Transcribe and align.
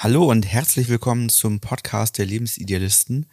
Hallo 0.00 0.30
und 0.30 0.46
herzlich 0.46 0.88
willkommen 0.88 1.28
zum 1.28 1.58
Podcast 1.58 2.18
der 2.18 2.26
Lebensidealisten. 2.26 3.26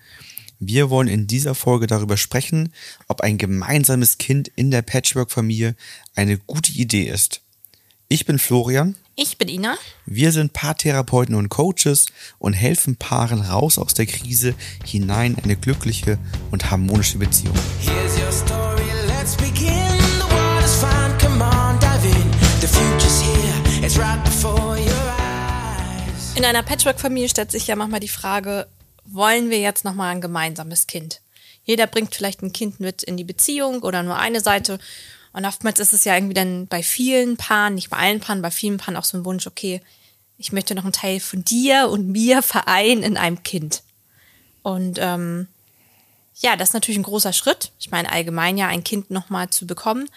Wir 0.58 0.90
wollen 0.90 1.08
in 1.08 1.28
dieser 1.28 1.54
Folge 1.54 1.86
darüber 1.86 2.18
sprechen, 2.18 2.74
ob 3.08 3.22
ein 3.22 3.38
gemeinsames 3.38 4.18
Kind 4.18 4.48
in 4.56 4.72
der 4.72 4.82
Patchwork-Familie 4.82 5.76
eine 6.16 6.40
gute 6.40 6.72
Idee 6.72 7.04
ist. 7.04 7.42
Ich 8.08 8.26
bin 8.26 8.40
Florian. 8.40 8.96
Ich 9.16 9.38
bin 9.38 9.48
Ina. 9.48 9.78
Wir 10.08 10.32
sind 10.32 10.54
Paartherapeuten 10.54 11.36
und 11.36 11.50
Coaches 11.50 12.08
und 12.40 12.54
helfen 12.54 12.96
Paaren 12.96 13.42
raus 13.42 13.78
aus 13.78 13.94
der 13.94 14.08
Krise 14.08 14.56
hinein 14.84 15.36
in 15.36 15.44
eine 15.44 15.58
glückliche 15.58 16.18
und 16.50 16.72
harmonische 16.72 17.20
Beziehung. 17.20 17.54
Here's 17.80 18.18
your 18.18 18.32
story, 18.32 18.90
let's 19.06 19.36
begin. 19.36 19.70
The 20.18 20.34
world 20.34 20.66
is 20.66 20.74
fine, 20.74 21.16
come 21.20 21.44
on, 21.44 21.80
dive 21.80 22.04
in. 22.08 22.32
The 22.60 22.68
future's 22.68 23.22
here, 23.22 23.86
it's 23.86 24.00
right. 24.00 24.25
In 26.46 26.50
einer 26.50 26.62
Patchwork-Familie 26.62 27.28
stellt 27.28 27.50
sich 27.50 27.66
ja 27.66 27.76
manchmal 27.76 28.02
die 28.02 28.08
Frage, 28.08 28.68
wollen 29.04 29.50
wir 29.50 29.58
jetzt 29.58 29.84
nochmal 29.84 30.12
ein 30.12 30.22
gemeinsames 30.22 30.86
Kind? 30.86 31.22
Jeder 31.64 31.88
bringt 31.88 32.14
vielleicht 32.14 32.44
ein 32.44 32.54
Kind 32.54 32.80
mit 32.80 33.02
in 33.02 33.18
die 33.18 33.24
Beziehung 33.24 33.82
oder 33.82 34.04
nur 34.04 34.16
eine 34.16 34.42
Seite. 34.42 34.78
Und 35.34 35.46
oftmals 35.46 35.80
ist 35.80 35.92
es 35.92 36.06
ja 36.06 36.14
irgendwie 36.14 36.36
dann 36.36 36.68
bei 36.68 36.84
vielen 36.84 37.36
Paaren, 37.36 37.74
nicht 37.74 37.90
bei 37.90 37.98
allen 37.98 38.20
Paaren, 38.20 38.44
bei 38.44 38.52
vielen 38.52 38.78
Paaren 38.78 38.96
auch 38.96 39.06
so 39.06 39.18
ein 39.18 39.26
Wunsch, 39.26 39.48
okay, 39.48 39.82
ich 40.38 40.52
möchte 40.52 40.76
noch 40.76 40.84
einen 40.84 40.94
Teil 40.94 41.20
von 41.20 41.44
dir 41.44 41.90
und 41.90 42.10
mir 42.10 42.44
vereinen 42.44 43.02
in 43.02 43.18
einem 43.18 43.42
Kind. 43.42 43.82
Und 44.62 45.00
ähm, 45.02 45.48
ja, 46.36 46.56
das 46.56 46.70
ist 46.70 46.74
natürlich 46.74 47.00
ein 47.00 47.04
großer 47.06 47.34
Schritt. 47.34 47.72
Ich 47.80 47.90
meine, 47.90 48.12
allgemein 48.12 48.60
ja 48.60 48.68
ein 48.68 48.84
Kind 48.84 49.10
nochmal 49.10 49.50
zu 49.50 49.66
bekommen, 49.66 50.08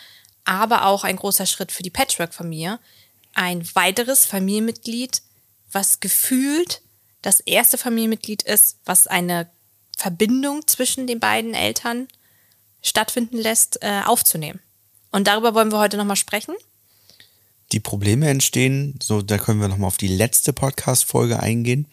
aber 0.44 0.84
auch 0.84 1.04
ein 1.04 1.16
großer 1.16 1.46
Schritt 1.46 1.72
für 1.72 1.82
die 1.82 1.88
Patchwork-Familie. 1.88 2.78
Ein 3.32 3.66
weiteres 3.74 4.26
Familienmitglied 4.26 5.22
was 5.72 6.00
gefühlt 6.00 6.82
das 7.22 7.40
erste 7.40 7.78
Familienmitglied 7.78 8.42
ist, 8.42 8.78
was 8.84 9.06
eine 9.06 9.50
Verbindung 9.96 10.66
zwischen 10.66 11.06
den 11.06 11.20
beiden 11.20 11.54
Eltern 11.54 12.08
stattfinden 12.82 13.38
lässt, 13.38 13.82
äh, 13.82 14.02
aufzunehmen. 14.04 14.60
Und 15.10 15.26
darüber 15.26 15.54
wollen 15.54 15.72
wir 15.72 15.78
heute 15.78 15.96
nochmal 15.96 16.16
sprechen. 16.16 16.54
Die 17.72 17.80
Probleme 17.80 18.28
entstehen, 18.28 18.98
so 19.02 19.20
da 19.20 19.36
können 19.36 19.60
wir 19.60 19.68
nochmal 19.68 19.88
auf 19.88 19.96
die 19.96 20.08
letzte 20.08 20.52
Podcast-Folge 20.52 21.40
eingehen. 21.40 21.86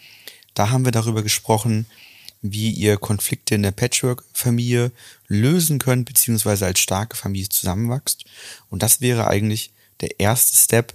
Da 0.54 0.70
haben 0.70 0.86
wir 0.86 0.92
darüber 0.92 1.24
gesprochen, 1.24 1.86
wie 2.42 2.72
ihr 2.72 2.98
Konflikte 2.98 3.56
in 3.56 3.64
der 3.64 3.72
Patchwork-Familie 3.72 4.92
lösen 5.28 5.80
könnt, 5.80 6.06
beziehungsweise 6.06 6.66
als 6.66 6.80
starke 6.80 7.18
Familie 7.18 7.50
zusammenwachst. 7.50 8.26
Und 8.70 8.84
das 8.84 9.02
wäre 9.02 9.28
eigentlich 9.28 9.72
der 10.02 10.20
erste 10.20 10.58
Step, 10.58 10.94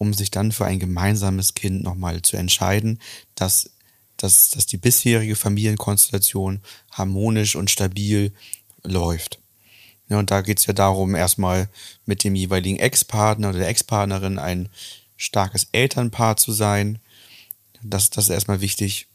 um 0.00 0.14
sich 0.14 0.30
dann 0.30 0.50
für 0.50 0.64
ein 0.64 0.78
gemeinsames 0.78 1.52
Kind 1.52 1.82
nochmal 1.82 2.22
zu 2.22 2.38
entscheiden, 2.38 2.98
dass, 3.34 3.70
dass, 4.16 4.48
dass 4.48 4.64
die 4.64 4.78
bisherige 4.78 5.36
Familienkonstellation 5.36 6.62
harmonisch 6.90 7.54
und 7.54 7.70
stabil 7.70 8.32
läuft. 8.82 9.40
Ja, 10.08 10.18
und 10.18 10.30
da 10.30 10.40
geht 10.40 10.58
es 10.58 10.64
ja 10.64 10.72
darum, 10.72 11.14
erstmal 11.14 11.68
mit 12.06 12.24
dem 12.24 12.34
jeweiligen 12.34 12.78
Ex-Partner 12.78 13.50
oder 13.50 13.58
der 13.58 13.68
Ex-Partnerin 13.68 14.38
ein 14.38 14.70
starkes 15.18 15.68
Elternpaar 15.72 16.38
zu 16.38 16.52
sein. 16.52 16.98
Das, 17.82 18.08
das 18.08 18.24
ist 18.24 18.30
erstmal 18.30 18.62
wichtig. 18.62 19.06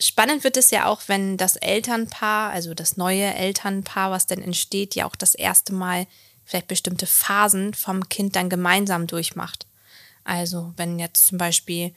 Spannend 0.00 0.44
wird 0.44 0.56
es 0.56 0.70
ja 0.70 0.86
auch, 0.86 1.02
wenn 1.08 1.36
das 1.36 1.56
Elternpaar, 1.56 2.50
also 2.50 2.74
das 2.74 2.96
neue 2.96 3.34
Elternpaar, 3.34 4.12
was 4.12 4.28
denn 4.28 4.40
entsteht, 4.40 4.94
ja 4.94 5.04
auch 5.04 5.16
das 5.16 5.34
erste 5.34 5.74
Mal 5.74 6.06
vielleicht 6.44 6.68
bestimmte 6.68 7.08
Phasen 7.08 7.74
vom 7.74 8.08
Kind 8.08 8.36
dann 8.36 8.48
gemeinsam 8.48 9.08
durchmacht. 9.08 9.66
Also 10.26 10.72
wenn 10.76 10.98
jetzt 10.98 11.26
zum 11.26 11.38
Beispiel 11.38 11.94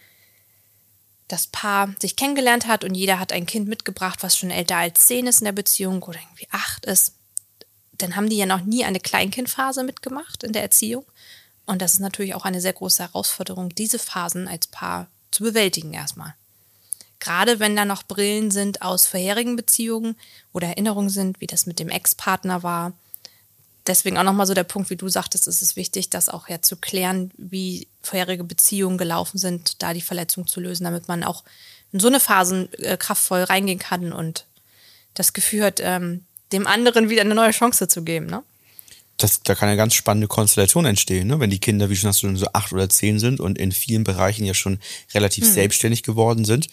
das 1.27 1.47
Paar 1.47 1.94
sich 1.99 2.16
kennengelernt 2.16 2.67
hat 2.67 2.83
und 2.83 2.95
jeder 2.95 3.19
hat 3.19 3.33
ein 3.33 3.45
Kind 3.45 3.67
mitgebracht, 3.67 4.19
was 4.21 4.38
schon 4.38 4.52
älter 4.52 4.77
als 4.77 5.08
zehn 5.08 5.27
ist 5.27 5.41
in 5.41 5.45
der 5.45 5.52
Beziehung 5.52 6.02
oder 6.03 6.19
irgendwie 6.19 6.47
acht 6.52 6.86
ist, 6.86 7.16
dann 7.94 8.16
haben 8.16 8.30
die 8.30 8.38
ja 8.38 8.45
noch 8.45 8.61
nie 8.61 8.86
eine 8.86 8.99
Kleinkindphase 8.99 9.83
mitgemacht 9.83 10.43
in 10.43 10.53
der 10.53 10.61
Erziehung. 10.61 11.05
Und 11.65 11.81
das 11.81 11.93
ist 11.93 11.99
natürlich 11.99 12.36
auch 12.36 12.45
eine 12.45 12.61
sehr 12.61 12.73
große 12.73 13.03
Herausforderung, 13.03 13.70
diese 13.70 13.99
Phasen 13.99 14.48
als 14.48 14.67
Paar 14.67 15.08
zu 15.32 15.43
bewältigen 15.43 15.93
erstmal. 15.93 16.36
Gerade 17.20 17.59
wenn 17.59 17.76
da 17.76 17.83
noch 17.83 18.03
Brillen 18.03 18.49
sind 18.49 18.82
aus 18.82 19.05
vorherigen 19.05 19.55
Beziehungen 19.55 20.15
oder 20.53 20.67
Erinnerungen 20.67 21.09
sind, 21.09 21.42
wie 21.42 21.48
das 21.48 21.65
mit 21.65 21.80
dem 21.80 21.89
Ex-Partner 21.89 22.64
war 22.64 22.93
deswegen 23.89 24.17
auch 24.17 24.23
nochmal 24.23 24.48
so 24.48 24.54
der 24.54 24.64
Punkt, 24.64 24.89
wie 24.89 24.95
du 24.95 25.10
sagtest, 25.10 25.48
ist 25.48 25.61
es 25.61 25.76
wichtig, 25.76 26.10
das 26.10 26.30
auch 26.30 26.48
ja 26.48 26.61
zu 26.61 26.77
klären, 26.77 27.32
wie 27.38 27.88
vorherige 28.02 28.44
Beziehungen 28.44 28.98
gelaufen 28.98 29.38
sind, 29.38 29.82
da 29.82 29.94
die 29.94 30.02
Verletzung 30.02 30.48
zu 30.48 30.61
lösen, 30.61 30.86
damit 30.86 31.08
man 31.08 31.23
auch 31.23 31.44
in 31.92 32.00
so 32.00 32.08
eine 32.08 32.20
Phasen 32.20 32.72
äh, 32.73 32.98
kraftvoll 32.98 33.44
reingehen 33.44 33.80
kann 33.80 34.14
und 34.14 34.45
das 35.16 35.33
Gefühl 35.33 35.64
hat, 35.64 35.80
ähm, 35.83 36.23
dem 36.52 36.67
anderen 36.67 37.10
wieder 37.10 37.22
eine 37.22 37.36
neue 37.36 37.52
Chance 37.52 37.88
zu 37.88 38.04
geben. 38.04 38.27
Ne? 38.27 38.44
Das, 39.17 39.44
da 39.44 39.55
kann 39.55 39.67
eine 39.67 39.77
ganz 39.77 39.95
spannende 39.95 40.27
Konstellation 40.27 40.86
entstehen, 40.86 41.27
ne? 41.27 41.39
wenn 41.39 41.50
die 41.50 41.60
Kinder, 41.60 41.89
wie 41.89 41.95
schon 41.95 42.10
hast 42.10 42.23
du 42.23 42.36
so 42.38 42.48
acht 42.54 42.71
oder 42.71 42.89
zehn 42.89 43.20
sind 43.20 43.39
und 43.39 43.58
in 43.58 43.71
vielen 43.71 44.04
Bereichen 44.04 44.45
ja 44.45 44.54
schon 44.54 44.80
relativ 45.14 45.45
hm. 45.45 45.54
selbstständig 45.54 46.04
geworden 46.04 46.45
sind, 46.45 46.67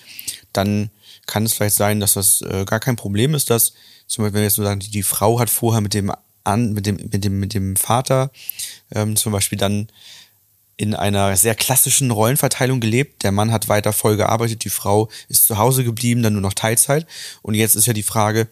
dann 0.53 0.91
kann 1.27 1.45
es 1.45 1.55
vielleicht 1.55 1.77
sein, 1.77 1.99
dass 1.99 2.15
das 2.15 2.43
äh, 2.43 2.65
gar 2.65 2.79
kein 2.79 2.97
Problem 2.97 3.35
ist, 3.35 3.51
dass 3.51 3.73
zum 4.07 4.23
Beispiel, 4.23 4.35
wenn 4.35 4.41
wir 4.43 4.47
jetzt 4.47 4.55
so 4.55 4.63
sagen, 4.63 4.81
die, 4.81 4.91
die 4.91 5.03
Frau 5.03 5.41
hat 5.41 5.51
vorher 5.51 5.81
mit 5.81 5.93
dem 5.93 6.13
an, 6.47 6.73
mit 6.73 6.87
dem, 6.87 6.97
mit 6.97 7.25
dem, 7.25 7.41
mit 7.41 7.55
dem 7.55 7.77
Vater 7.77 8.31
ähm, 8.95 9.17
zum 9.17 9.33
Beispiel 9.33 9.59
dann 9.59 9.89
in 10.77 10.95
einer 10.95 11.37
sehr 11.37 11.55
klassischen 11.55 12.11
Rollenverteilung 12.11 12.81
gelebt. 12.81 13.23
Der 13.23 13.33
Mann 13.33 13.51
hat 13.51 13.69
weiter 13.69 13.93
voll 13.93 14.17
gearbeitet, 14.17 14.65
die 14.65 14.71
Frau 14.71 15.09
ist 15.29 15.47
zu 15.47 15.57
Hause 15.57 15.85
geblieben, 15.85 16.23
dann 16.23 16.35
nur 16.35 16.43
noch 16.43 16.53
Teilzeit. 16.53 17.07
Und 17.43 17.55
jetzt 17.55 17.77
ist 17.77 17.87
ja 17.87 17.95
die 17.95 18.03
Frage, 18.03 18.49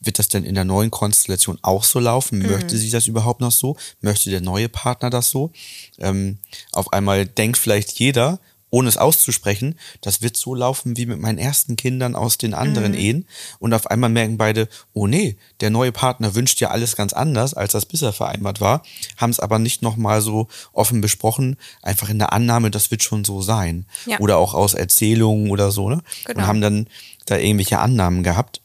wird 0.00 0.18
das 0.18 0.28
denn 0.28 0.44
in 0.44 0.54
der 0.54 0.64
neuen 0.64 0.90
Konstellation 0.90 1.58
auch 1.62 1.84
so 1.84 1.98
laufen? 1.98 2.40
Mhm. 2.40 2.50
Möchte 2.50 2.76
sie 2.76 2.90
das 2.90 3.06
überhaupt 3.06 3.40
noch 3.40 3.52
so? 3.52 3.76
Möchte 4.00 4.30
der 4.30 4.40
neue 4.40 4.68
Partner 4.68 5.10
das 5.10 5.30
so? 5.30 5.50
Ähm, 5.98 6.38
auf 6.72 6.92
einmal 6.92 7.24
denkt 7.24 7.56
vielleicht 7.56 7.98
jeder, 7.98 8.38
ohne 8.72 8.88
es 8.88 8.96
auszusprechen, 8.96 9.78
das 10.00 10.22
wird 10.22 10.34
so 10.34 10.54
laufen 10.54 10.96
wie 10.96 11.04
mit 11.04 11.20
meinen 11.20 11.36
ersten 11.36 11.76
Kindern 11.76 12.16
aus 12.16 12.38
den 12.38 12.54
anderen 12.54 12.92
mhm. 12.92 12.98
Ehen. 12.98 13.26
Und 13.58 13.74
auf 13.74 13.86
einmal 13.86 14.08
merken 14.08 14.38
beide, 14.38 14.66
oh 14.94 15.06
nee, 15.06 15.36
der 15.60 15.68
neue 15.68 15.92
Partner 15.92 16.34
wünscht 16.34 16.58
ja 16.62 16.70
alles 16.70 16.96
ganz 16.96 17.12
anders, 17.12 17.52
als 17.52 17.72
das 17.72 17.84
bisher 17.84 18.14
vereinbart 18.14 18.62
war, 18.62 18.82
haben 19.18 19.28
es 19.28 19.40
aber 19.40 19.58
nicht 19.58 19.82
nochmal 19.82 20.22
so 20.22 20.48
offen 20.72 21.02
besprochen, 21.02 21.58
einfach 21.82 22.08
in 22.08 22.18
der 22.18 22.32
Annahme, 22.32 22.70
das 22.70 22.90
wird 22.90 23.02
schon 23.02 23.24
so 23.24 23.42
sein. 23.42 23.84
Ja. 24.06 24.18
Oder 24.20 24.38
auch 24.38 24.54
aus 24.54 24.72
Erzählungen 24.72 25.50
oder 25.50 25.70
so, 25.70 25.90
ne? 25.90 26.00
Genau. 26.24 26.40
Und 26.40 26.46
haben 26.46 26.60
dann 26.62 26.86
da 27.26 27.36
irgendwelche 27.36 27.78
Annahmen 27.78 28.22
gehabt. 28.22 28.62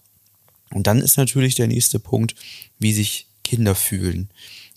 Und 0.71 0.87
dann 0.87 0.99
ist 0.99 1.17
natürlich 1.17 1.55
der 1.55 1.67
nächste 1.67 1.99
Punkt, 1.99 2.33
wie 2.79 2.93
sich 2.93 3.27
Kinder 3.43 3.75
fühlen. 3.75 4.29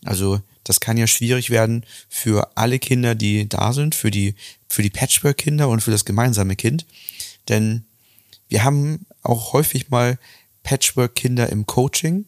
Also 0.05 0.41
das 0.71 0.79
kann 0.79 0.97
ja 0.97 1.09
schwierig 1.09 1.51
werden 1.51 1.85
für 2.09 2.57
alle 2.57 2.79
Kinder, 2.79 3.17
die 3.17 3.49
da 3.49 3.73
sind, 3.73 3.97
für 3.97 4.13
die, 4.13 4.37
für 4.69 4.83
die 4.83 4.91
Patchwork-Kinder 4.91 5.69
und 5.69 5.81
für 5.81 5.91
das 5.91 6.05
gemeinsame 6.05 6.55
Kind. 6.55 6.87
Denn 7.49 7.87
wir 8.49 8.63
haben 8.63 9.05
auch 9.25 9.53
häufig 9.53 9.91
mal 9.91 10.17
Patchwork-Kinder 10.63 11.49
im 11.49 11.67
Coaching. 11.67 12.27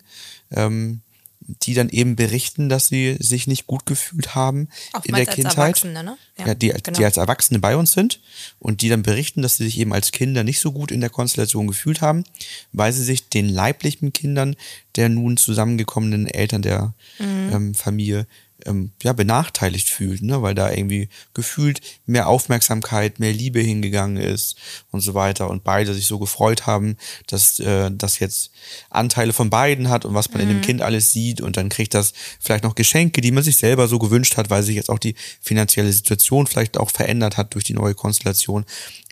Ähm, 0.50 1.02
die 1.46 1.74
dann 1.74 1.88
eben 1.88 2.16
berichten, 2.16 2.68
dass 2.68 2.88
sie 2.88 3.16
sich 3.18 3.46
nicht 3.46 3.66
gut 3.66 3.86
gefühlt 3.86 4.34
haben 4.34 4.68
Oftmals 4.92 5.06
in 5.06 5.14
der 5.14 5.26
Kindheit. 5.26 5.84
Ne? 5.84 6.16
Ja, 6.38 6.46
ja, 6.46 6.54
die, 6.54 6.68
genau. 6.68 6.98
die 6.98 7.04
als 7.04 7.16
Erwachsene 7.16 7.58
bei 7.58 7.76
uns 7.76 7.92
sind 7.92 8.20
und 8.58 8.80
die 8.82 8.88
dann 8.88 9.02
berichten, 9.02 9.42
dass 9.42 9.56
sie 9.56 9.64
sich 9.64 9.78
eben 9.78 9.92
als 9.92 10.12
Kinder 10.12 10.44
nicht 10.44 10.60
so 10.60 10.72
gut 10.72 10.90
in 10.90 11.00
der 11.00 11.10
Konstellation 11.10 11.66
gefühlt 11.66 12.00
haben, 12.00 12.24
weil 12.72 12.92
sie 12.92 13.04
sich 13.04 13.28
den 13.28 13.48
leiblichen 13.48 14.12
Kindern 14.12 14.56
der 14.96 15.08
nun 15.08 15.36
zusammengekommenen 15.36 16.26
Eltern 16.26 16.62
der 16.62 16.94
mhm. 17.18 17.50
ähm, 17.52 17.74
Familie 17.74 18.26
ähm, 18.66 18.92
ja, 19.02 19.12
benachteiligt 19.12 19.88
fühlt, 19.88 20.22
ne? 20.22 20.42
weil 20.42 20.54
da 20.54 20.70
irgendwie 20.70 21.08
gefühlt 21.34 21.80
mehr 22.06 22.28
Aufmerksamkeit, 22.28 23.20
mehr 23.20 23.32
Liebe 23.32 23.60
hingegangen 23.60 24.16
ist 24.16 24.56
und 24.90 25.00
so 25.00 25.14
weiter 25.14 25.50
und 25.50 25.64
beide 25.64 25.94
sich 25.94 26.06
so 26.06 26.18
gefreut 26.18 26.66
haben, 26.66 26.96
dass 27.26 27.58
äh, 27.60 27.90
das 27.92 28.18
jetzt 28.18 28.50
Anteile 28.90 29.32
von 29.32 29.50
beiden 29.50 29.88
hat 29.88 30.04
und 30.04 30.14
was 30.14 30.30
man 30.30 30.38
mhm. 30.38 30.42
in 30.42 30.48
dem 30.48 30.58
mhm. 30.58 30.62
Kind 30.62 30.82
alles 30.82 31.12
sieht 31.12 31.40
und 31.40 31.56
dann 31.56 31.68
kriegt 31.68 31.94
das 31.94 32.12
vielleicht 32.40 32.64
noch 32.64 32.74
Geschenke, 32.74 33.20
die 33.20 33.32
man 33.32 33.42
sich 33.42 33.56
selber 33.56 33.88
so 33.88 33.98
gewünscht 33.98 34.36
hat, 34.36 34.50
weil 34.50 34.62
sich 34.62 34.76
jetzt 34.76 34.90
auch 34.90 34.98
die 34.98 35.14
finanzielle 35.40 35.92
Situation 35.92 36.46
vielleicht 36.46 36.76
auch 36.76 36.90
verändert 36.90 37.36
hat 37.36 37.54
durch 37.54 37.64
die 37.64 37.74
neue 37.74 37.94
Konstellation. 37.94 38.64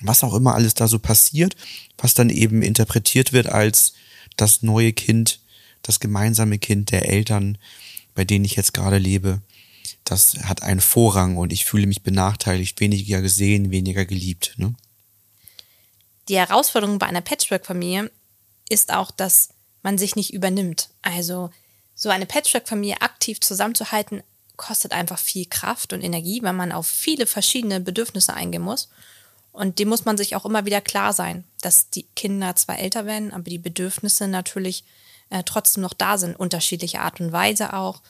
Was 0.02 0.24
auch 0.24 0.34
immer 0.34 0.54
alles 0.54 0.74
da 0.74 0.88
so 0.88 0.98
passiert, 0.98 1.56
was 1.98 2.14
dann 2.14 2.30
eben 2.30 2.62
interpretiert 2.62 3.32
wird 3.32 3.48
als 3.48 3.94
das 4.36 4.62
neue 4.62 4.92
Kind, 4.92 5.40
das 5.82 6.00
gemeinsame 6.00 6.58
Kind 6.58 6.90
der 6.90 7.08
Eltern, 7.08 7.58
bei 8.14 8.24
denen 8.24 8.44
ich 8.44 8.56
jetzt 8.56 8.74
gerade 8.74 8.98
lebe, 8.98 9.40
das 10.04 10.36
hat 10.44 10.62
einen 10.62 10.80
Vorrang 10.80 11.36
und 11.36 11.52
ich 11.52 11.64
fühle 11.64 11.86
mich 11.86 12.02
benachteiligt, 12.02 12.80
weniger 12.80 13.22
gesehen, 13.22 13.70
weniger 13.70 14.04
geliebt. 14.04 14.54
Ne? 14.56 14.74
Die 16.28 16.36
Herausforderung 16.36 16.98
bei 16.98 17.06
einer 17.06 17.20
Patchwork-Familie 17.20 18.10
ist 18.68 18.92
auch, 18.92 19.10
dass 19.10 19.50
man 19.82 19.98
sich 19.98 20.16
nicht 20.16 20.32
übernimmt. 20.32 20.90
Also 21.02 21.50
so 21.94 22.08
eine 22.08 22.26
Patchwork-Familie 22.26 23.00
aktiv 23.02 23.40
zusammenzuhalten, 23.40 24.22
kostet 24.56 24.92
einfach 24.92 25.18
viel 25.18 25.46
Kraft 25.46 25.94
und 25.94 26.02
Energie, 26.02 26.42
weil 26.42 26.52
man 26.52 26.70
auf 26.70 26.86
viele 26.86 27.26
verschiedene 27.26 27.80
Bedürfnisse 27.80 28.34
eingehen 28.34 28.62
muss. 28.62 28.90
Und 29.52 29.78
dem 29.78 29.88
muss 29.88 30.04
man 30.04 30.18
sich 30.18 30.36
auch 30.36 30.44
immer 30.44 30.66
wieder 30.66 30.80
klar 30.80 31.12
sein, 31.12 31.44
dass 31.62 31.88
die 31.88 32.04
Kinder 32.14 32.54
zwar 32.56 32.78
älter 32.78 33.06
werden, 33.06 33.32
aber 33.32 33.44
die 33.44 33.58
Bedürfnisse 33.58 34.28
natürlich 34.28 34.84
äh, 35.30 35.42
trotzdem 35.44 35.82
noch 35.82 35.94
da 35.94 36.18
sind, 36.18 36.38
unterschiedliche 36.38 37.00
Art 37.00 37.20
und 37.20 37.32
Weise 37.32 37.72
auch, 37.72 38.02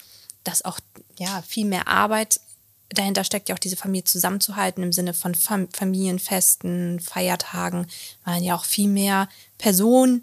dass 0.44 0.64
auch 0.64 0.80
ja 1.18 1.42
viel 1.46 1.66
mehr 1.66 1.86
Arbeit 1.88 2.40
dahinter 2.88 3.22
steckt, 3.24 3.48
ja 3.48 3.54
auch 3.54 3.60
diese 3.60 3.76
Familie 3.76 4.04
zusammenzuhalten 4.04 4.82
im 4.82 4.92
Sinne 4.92 5.14
von 5.14 5.34
Fam 5.34 5.68
Familienfesten, 5.72 6.98
Feiertagen, 6.98 7.86
weil 8.24 8.42
ja 8.42 8.56
auch 8.56 8.64
viel 8.64 8.88
mehr 8.88 9.28
Personen 9.58 10.22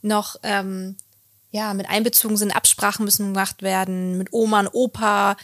noch 0.00 0.36
ähm, 0.42 0.96
ja 1.50 1.74
mit 1.74 1.88
einbezogen 1.88 2.36
sind, 2.36 2.54
Absprachen 2.54 3.04
müssen 3.04 3.32
gemacht 3.32 3.62
werden 3.62 4.16
mit 4.18 4.32
Oma 4.32 4.60
und 4.60 4.74
Opa, 4.74 5.36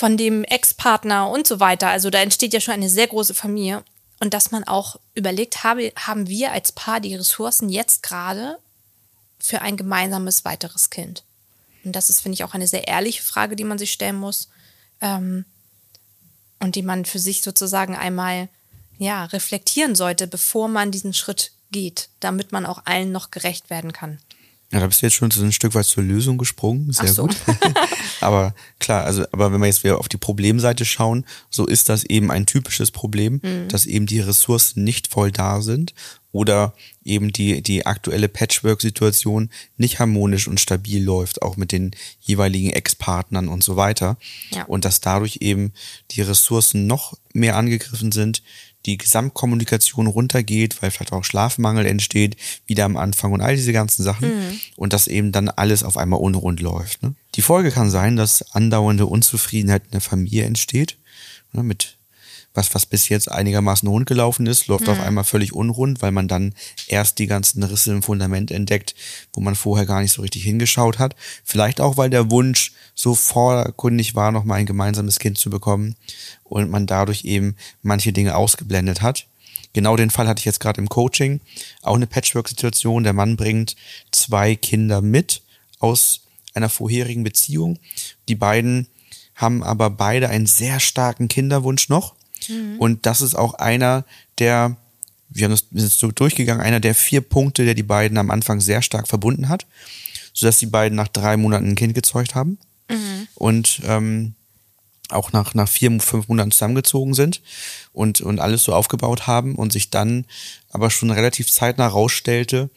von 0.00 0.16
dem 0.16 0.44
Ex-Partner 0.44 1.28
und 1.28 1.46
so 1.46 1.60
weiter. 1.60 1.88
Also 1.88 2.08
da 2.08 2.20
entsteht 2.20 2.54
ja 2.54 2.60
schon 2.60 2.72
eine 2.72 2.88
sehr 2.88 3.06
große 3.06 3.34
Familie. 3.34 3.84
Und 4.18 4.32
dass 4.32 4.50
man 4.50 4.64
auch 4.64 4.96
überlegt, 5.14 5.62
habe, 5.62 5.92
haben 5.94 6.26
wir 6.26 6.52
als 6.52 6.72
Paar 6.72 7.00
die 7.00 7.14
Ressourcen 7.14 7.68
jetzt 7.68 8.02
gerade 8.02 8.58
für 9.40 9.62
ein 9.62 9.76
gemeinsames 9.76 10.44
weiteres 10.44 10.90
Kind? 10.90 11.24
Und 11.84 11.96
das 11.96 12.10
ist, 12.10 12.20
finde 12.20 12.34
ich, 12.34 12.44
auch 12.44 12.54
eine 12.54 12.66
sehr 12.66 12.88
ehrliche 12.88 13.22
Frage, 13.22 13.56
die 13.56 13.64
man 13.64 13.78
sich 13.78 13.92
stellen 13.92 14.16
muss. 14.16 14.48
Ähm, 15.00 15.44
und 16.60 16.76
die 16.76 16.82
man 16.82 17.06
für 17.06 17.18
sich 17.18 17.40
sozusagen 17.40 17.96
einmal 17.96 18.48
ja, 18.98 19.24
reflektieren 19.24 19.94
sollte, 19.94 20.26
bevor 20.26 20.68
man 20.68 20.90
diesen 20.90 21.14
Schritt 21.14 21.52
geht, 21.70 22.10
damit 22.20 22.52
man 22.52 22.66
auch 22.66 22.82
allen 22.84 23.12
noch 23.12 23.30
gerecht 23.30 23.70
werden 23.70 23.92
kann. 23.92 24.18
Ja, 24.70 24.78
da 24.78 24.86
bist 24.86 25.02
du 25.02 25.06
jetzt 25.06 25.14
schon 25.14 25.30
so 25.30 25.42
ein 25.42 25.52
Stück 25.52 25.74
weit 25.74 25.86
zur 25.86 26.04
Lösung 26.04 26.38
gesprungen. 26.38 26.92
Sehr 26.92 27.12
so. 27.12 27.26
gut. 27.26 27.36
aber 28.20 28.54
klar, 28.78 29.04
also, 29.04 29.24
aber 29.32 29.52
wenn 29.52 29.60
wir 29.60 29.66
jetzt 29.66 29.82
wieder 29.82 29.98
auf 29.98 30.08
die 30.08 30.16
Problemseite 30.16 30.84
schauen, 30.84 31.24
so 31.48 31.66
ist 31.66 31.88
das 31.88 32.04
eben 32.04 32.30
ein 32.30 32.46
typisches 32.46 32.92
Problem, 32.92 33.40
mhm. 33.42 33.68
dass 33.68 33.86
eben 33.86 34.06
die 34.06 34.20
Ressourcen 34.20 34.84
nicht 34.84 35.08
voll 35.08 35.32
da 35.32 35.60
sind 35.60 35.92
oder 36.32 36.74
eben 37.04 37.32
die, 37.32 37.62
die 37.62 37.86
aktuelle 37.86 38.28
Patchwork-Situation 38.28 39.50
nicht 39.76 39.98
harmonisch 39.98 40.48
und 40.48 40.60
stabil 40.60 41.02
läuft, 41.02 41.42
auch 41.42 41.56
mit 41.56 41.72
den 41.72 41.90
jeweiligen 42.20 42.70
Ex-Partnern 42.70 43.48
und 43.48 43.64
so 43.64 43.76
weiter. 43.76 44.16
Ja. 44.50 44.64
Und 44.64 44.84
dass 44.84 45.00
dadurch 45.00 45.38
eben 45.40 45.72
die 46.12 46.22
Ressourcen 46.22 46.86
noch 46.86 47.16
mehr 47.32 47.56
angegriffen 47.56 48.12
sind, 48.12 48.42
die 48.86 48.96
Gesamtkommunikation 48.96 50.06
runtergeht, 50.06 50.80
weil 50.80 50.90
vielleicht 50.90 51.12
auch 51.12 51.24
Schlafmangel 51.24 51.84
entsteht, 51.84 52.36
wieder 52.66 52.84
am 52.84 52.96
Anfang 52.96 53.32
und 53.32 53.42
all 53.42 53.54
diese 53.54 53.72
ganzen 53.72 54.02
Sachen. 54.02 54.28
Mhm. 54.28 54.60
Und 54.76 54.92
dass 54.92 55.06
eben 55.06 55.32
dann 55.32 55.48
alles 55.48 55.82
auf 55.82 55.96
einmal 55.96 56.20
unrund 56.20 56.60
läuft. 56.60 57.02
Ne? 57.02 57.14
Die 57.34 57.42
Folge 57.42 57.70
kann 57.70 57.90
sein, 57.90 58.16
dass 58.16 58.54
andauernde 58.54 59.06
Unzufriedenheit 59.06 59.84
in 59.84 59.90
der 59.92 60.00
Familie 60.00 60.44
entsteht, 60.44 60.96
ne, 61.52 61.62
mit 61.62 61.98
was, 62.54 62.74
was 62.74 62.86
bis 62.86 63.08
jetzt 63.08 63.30
einigermaßen 63.30 63.88
rund 63.88 64.06
gelaufen 64.06 64.46
ist, 64.46 64.66
läuft 64.66 64.86
mhm. 64.86 64.92
auf 64.92 65.00
einmal 65.00 65.24
völlig 65.24 65.52
unrund, 65.52 66.02
weil 66.02 66.12
man 66.12 66.28
dann 66.28 66.54
erst 66.88 67.18
die 67.18 67.26
ganzen 67.26 67.62
Risse 67.62 67.92
im 67.92 68.02
Fundament 68.02 68.50
entdeckt, 68.50 68.94
wo 69.32 69.40
man 69.40 69.54
vorher 69.54 69.86
gar 69.86 70.00
nicht 70.00 70.12
so 70.12 70.22
richtig 70.22 70.42
hingeschaut 70.42 70.98
hat. 70.98 71.14
Vielleicht 71.44 71.80
auch, 71.80 71.96
weil 71.96 72.10
der 72.10 72.30
Wunsch 72.30 72.72
so 72.94 73.14
vordergründig 73.14 74.14
war, 74.14 74.32
nochmal 74.32 74.58
ein 74.58 74.66
gemeinsames 74.66 75.18
Kind 75.18 75.38
zu 75.38 75.50
bekommen 75.50 75.96
und 76.44 76.70
man 76.70 76.86
dadurch 76.86 77.24
eben 77.24 77.56
manche 77.82 78.12
Dinge 78.12 78.34
ausgeblendet 78.36 79.00
hat. 79.00 79.26
Genau 79.72 79.96
den 79.96 80.10
Fall 80.10 80.26
hatte 80.26 80.40
ich 80.40 80.44
jetzt 80.44 80.60
gerade 80.60 80.80
im 80.80 80.88
Coaching. 80.88 81.40
Auch 81.82 81.94
eine 81.94 82.08
Patchwork-Situation. 82.08 83.04
Der 83.04 83.12
Mann 83.12 83.36
bringt 83.36 83.76
zwei 84.10 84.56
Kinder 84.56 85.00
mit 85.00 85.42
aus 85.78 86.22
einer 86.54 86.68
vorherigen 86.68 87.22
Beziehung. 87.22 87.78
Die 88.28 88.34
beiden 88.34 88.88
haben 89.36 89.62
aber 89.62 89.90
beide 89.90 90.28
einen 90.28 90.46
sehr 90.46 90.80
starken 90.80 91.28
Kinderwunsch 91.28 91.88
noch. 91.88 92.14
Mhm. 92.48 92.76
Und 92.78 93.06
das 93.06 93.20
ist 93.20 93.34
auch 93.34 93.54
einer 93.54 94.04
der, 94.38 94.76
wir 95.28 95.44
haben 95.44 95.52
das, 95.52 95.66
wir 95.70 95.80
sind 95.80 95.92
so 95.92 96.10
durchgegangen, 96.10 96.62
einer 96.62 96.80
der 96.80 96.94
vier 96.94 97.20
Punkte, 97.20 97.64
der 97.64 97.74
die 97.74 97.82
beiden 97.82 98.18
am 98.18 98.30
Anfang 98.30 98.60
sehr 98.60 98.82
stark 98.82 99.08
verbunden 99.08 99.48
hat, 99.48 99.66
sodass 100.32 100.58
die 100.58 100.66
beiden 100.66 100.96
nach 100.96 101.08
drei 101.08 101.36
Monaten 101.36 101.68
ein 101.68 101.76
Kind 101.76 101.94
gezeugt 101.94 102.34
haben 102.34 102.58
mhm. 102.88 103.28
und 103.34 103.80
ähm, 103.84 104.34
auch 105.08 105.32
nach, 105.32 105.54
nach 105.54 105.68
vier, 105.68 106.00
fünf 106.00 106.28
Monaten 106.28 106.52
zusammengezogen 106.52 107.14
sind 107.14 107.40
und, 107.92 108.20
und 108.20 108.38
alles 108.38 108.62
so 108.64 108.74
aufgebaut 108.74 109.26
haben 109.26 109.56
und 109.56 109.72
sich 109.72 109.90
dann 109.90 110.24
aber 110.70 110.90
schon 110.90 111.10
relativ 111.10 111.50
zeitnah 111.50 111.88
rausstellte, 111.88 112.70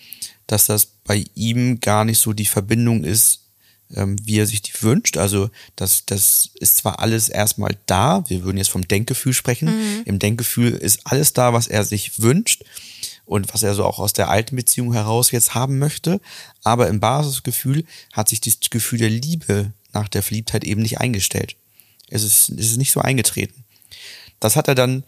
dass 0.48 0.66
das 0.66 0.86
bei 0.86 1.26
ihm 1.36 1.80
gar 1.80 2.06
nicht 2.06 2.20
so 2.20 2.34
die 2.34 2.46
Verbindung 2.46 3.04
ist, 3.04 3.43
ähm, 3.96 4.16
wie 4.24 4.40
er 4.40 4.48
sich 4.48 4.62
die 4.62 4.74
wünscht. 4.82 5.18
Also 5.18 5.50
das, 5.76 6.06
das 6.06 6.50
ist 6.60 6.78
zwar 6.78 7.00
alles 7.00 7.30
erstmal 7.30 7.78
da, 7.86 8.24
wir 8.28 8.44
würden 8.44 8.58
jetzt 8.58 8.70
vom 8.70 8.88
Denkgefühl 8.88 9.34
sprechen. 9.34 9.70
Mhm. 9.70 10.02
Im 10.06 10.20
Denkgefühl 10.20 10.72
ist 10.72 11.02
alles 11.06 11.34
da, 11.34 11.54
was 11.54 11.68
er 11.68 11.84
sich 11.84 12.22
wünscht 12.22 12.64
und 13.26 13.54
was 13.54 13.64
er 13.64 13.74
so 13.74 13.86
auch 13.86 14.00
aus 14.00 14.14
der 14.14 14.30
alten 14.30 14.56
Beziehung 14.56 14.94
heraus 14.94 15.32
jetzt 15.32 15.56
haben 15.56 15.80
möchte. 15.80 16.20
Aber 16.64 16.88
im 16.88 17.00
Basisgefühl 17.00 17.86
hat 18.12 18.30
sich 18.30 18.42
das 18.42 18.58
Gefühl 18.70 19.00
der 19.00 19.10
Liebe 19.10 19.74
nach 19.94 20.08
der 20.08 20.24
Verliebtheit 20.24 20.64
eben 20.64 20.82
nicht 20.82 21.00
eingestellt. 21.00 21.56
Es 22.10 22.24
ist, 22.24 22.50
es 22.50 22.72
ist 22.72 22.78
nicht 22.78 22.92
so 22.92 23.00
eingetreten. 23.00 23.64
Das 24.40 24.56
hat 24.56 24.68
er 24.68 24.76
dann 24.76 25.04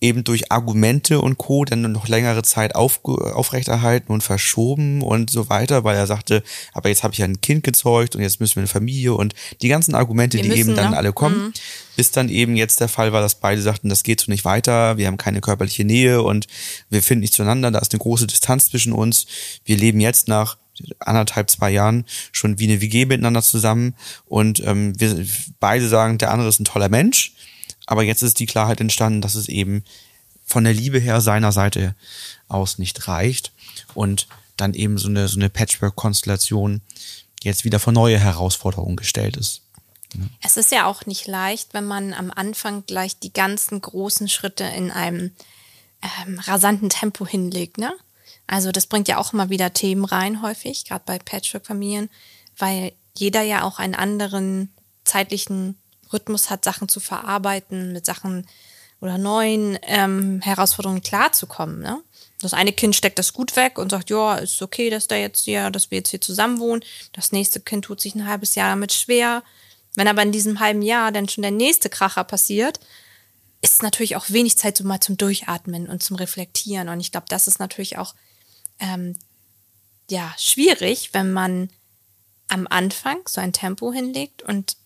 eben 0.00 0.24
durch 0.24 0.52
Argumente 0.52 1.20
und 1.20 1.38
Co. 1.38 1.64
dann 1.64 1.90
noch 1.92 2.08
längere 2.08 2.42
Zeit 2.42 2.74
auf, 2.74 3.00
aufrechterhalten 3.04 4.12
und 4.12 4.22
verschoben 4.22 5.00
und 5.00 5.30
so 5.30 5.48
weiter, 5.48 5.84
weil 5.84 5.96
er 5.96 6.06
sagte, 6.06 6.42
aber 6.74 6.90
jetzt 6.90 7.02
habe 7.02 7.14
ich 7.14 7.18
ja 7.18 7.24
ein 7.24 7.40
Kind 7.40 7.64
gezeugt 7.64 8.14
und 8.14 8.22
jetzt 8.22 8.40
müssen 8.40 8.56
wir 8.56 8.62
eine 8.62 8.68
Familie 8.68 9.14
und 9.14 9.34
die 9.62 9.68
ganzen 9.68 9.94
Argumente, 9.94 10.36
wir 10.36 10.42
die 10.42 10.50
müssen, 10.50 10.60
eben 10.60 10.76
dann 10.76 10.90
ne? 10.90 10.96
alle 10.96 11.12
kommen, 11.12 11.46
mhm. 11.46 11.52
bis 11.96 12.10
dann 12.10 12.28
eben 12.28 12.56
jetzt 12.56 12.80
der 12.80 12.88
Fall 12.88 13.12
war, 13.12 13.22
dass 13.22 13.36
beide 13.36 13.62
sagten, 13.62 13.88
das 13.88 14.02
geht 14.02 14.20
so 14.20 14.30
nicht 14.30 14.44
weiter, 14.44 14.98
wir 14.98 15.06
haben 15.06 15.16
keine 15.16 15.40
körperliche 15.40 15.84
Nähe 15.84 16.22
und 16.22 16.46
wir 16.90 17.02
finden 17.02 17.22
nicht 17.22 17.34
zueinander, 17.34 17.70
da 17.70 17.78
ist 17.78 17.92
eine 17.92 18.00
große 18.00 18.26
Distanz 18.26 18.66
zwischen 18.68 18.92
uns, 18.92 19.26
wir 19.64 19.78
leben 19.78 20.00
jetzt 20.00 20.28
nach 20.28 20.58
anderthalb, 20.98 21.50
zwei 21.50 21.70
Jahren 21.70 22.04
schon 22.32 22.58
wie 22.58 22.64
eine 22.64 22.82
WG 22.82 23.06
miteinander 23.06 23.42
zusammen 23.42 23.94
und 24.26 24.62
ähm, 24.64 24.98
wir 25.00 25.26
beide 25.58 25.88
sagen, 25.88 26.18
der 26.18 26.30
andere 26.32 26.48
ist 26.48 26.60
ein 26.60 26.66
toller 26.66 26.90
Mensch, 26.90 27.32
aber 27.86 28.02
jetzt 28.02 28.22
ist 28.22 28.38
die 28.40 28.46
Klarheit 28.46 28.80
entstanden, 28.80 29.20
dass 29.20 29.34
es 29.34 29.48
eben 29.48 29.84
von 30.44 30.64
der 30.64 30.74
Liebe 30.74 30.98
her 30.98 31.20
seiner 31.20 31.52
Seite 31.52 31.94
aus 32.48 32.78
nicht 32.78 33.08
reicht 33.08 33.52
und 33.94 34.28
dann 34.56 34.74
eben 34.74 34.98
so 34.98 35.08
eine, 35.08 35.28
so 35.28 35.38
eine 35.38 35.50
Patchwork-Konstellation 35.50 36.80
jetzt 37.42 37.64
wieder 37.64 37.78
vor 37.80 37.92
neue 37.92 38.18
Herausforderungen 38.18 38.96
gestellt 38.96 39.36
ist. 39.36 39.62
Es 40.42 40.56
ist 40.56 40.72
ja 40.72 40.86
auch 40.86 41.04
nicht 41.06 41.26
leicht, 41.26 41.74
wenn 41.74 41.84
man 41.84 42.14
am 42.14 42.30
Anfang 42.30 42.84
gleich 42.86 43.18
die 43.18 43.32
ganzen 43.32 43.80
großen 43.80 44.28
Schritte 44.28 44.64
in 44.64 44.90
einem 44.90 45.32
ähm, 46.02 46.38
rasanten 46.38 46.88
Tempo 46.88 47.26
hinlegt. 47.26 47.78
Ne? 47.78 47.92
Also 48.46 48.72
das 48.72 48.86
bringt 48.86 49.08
ja 49.08 49.18
auch 49.18 49.32
immer 49.32 49.50
wieder 49.50 49.72
Themen 49.72 50.04
rein, 50.04 50.42
häufig, 50.42 50.84
gerade 50.84 51.02
bei 51.04 51.18
Patchwork-Familien, 51.18 52.08
weil 52.56 52.92
jeder 53.16 53.42
ja 53.42 53.62
auch 53.62 53.78
einen 53.78 53.94
anderen 53.94 54.72
zeitlichen 55.04 55.76
Rhythmus 56.12 56.50
hat, 56.50 56.64
Sachen 56.64 56.88
zu 56.88 57.00
verarbeiten, 57.00 57.92
mit 57.92 58.06
Sachen 58.06 58.46
oder 59.00 59.18
neuen 59.18 59.78
ähm, 59.82 60.40
Herausforderungen 60.40 61.02
klarzukommen. 61.02 61.80
Ne? 61.80 62.02
Das 62.40 62.54
eine 62.54 62.72
Kind 62.72 62.96
steckt 62.96 63.18
das 63.18 63.32
gut 63.32 63.56
weg 63.56 63.78
und 63.78 63.90
sagt, 63.90 64.10
ja, 64.10 64.36
ist 64.36 64.62
okay, 64.62 64.90
dass 64.90 65.08
der 65.08 65.20
jetzt 65.20 65.44
hier, 65.44 65.70
dass 65.70 65.90
wir 65.90 65.98
jetzt 65.98 66.10
hier 66.10 66.20
zusammen 66.20 66.58
wohnen. 66.58 66.84
Das 67.12 67.32
nächste 67.32 67.60
Kind 67.60 67.84
tut 67.84 68.00
sich 68.00 68.14
ein 68.14 68.26
halbes 68.26 68.54
Jahr 68.54 68.70
damit 68.70 68.92
schwer. 68.92 69.42
Wenn 69.94 70.08
aber 70.08 70.22
in 70.22 70.32
diesem 70.32 70.60
halben 70.60 70.82
Jahr 70.82 71.12
dann 71.12 71.28
schon 71.28 71.42
der 71.42 71.50
nächste 71.50 71.88
Kracher 71.88 72.24
passiert, 72.24 72.80
ist 73.62 73.82
natürlich 73.82 74.16
auch 74.16 74.30
wenig 74.30 74.58
Zeit 74.58 74.76
so 74.76 74.84
mal 74.84 75.00
zum 75.00 75.16
Durchatmen 75.16 75.88
und 75.88 76.02
zum 76.02 76.16
Reflektieren. 76.16 76.88
Und 76.88 77.00
ich 77.00 77.10
glaube, 77.10 77.26
das 77.28 77.48
ist 77.48 77.58
natürlich 77.58 77.96
auch 77.98 78.14
ähm, 78.78 79.16
ja 80.10 80.34
schwierig, 80.38 81.10
wenn 81.14 81.32
man 81.32 81.70
am 82.48 82.66
Anfang 82.68 83.18
so 83.26 83.40
ein 83.40 83.52
Tempo 83.52 83.92
hinlegt 83.92 84.42
und 84.42 84.76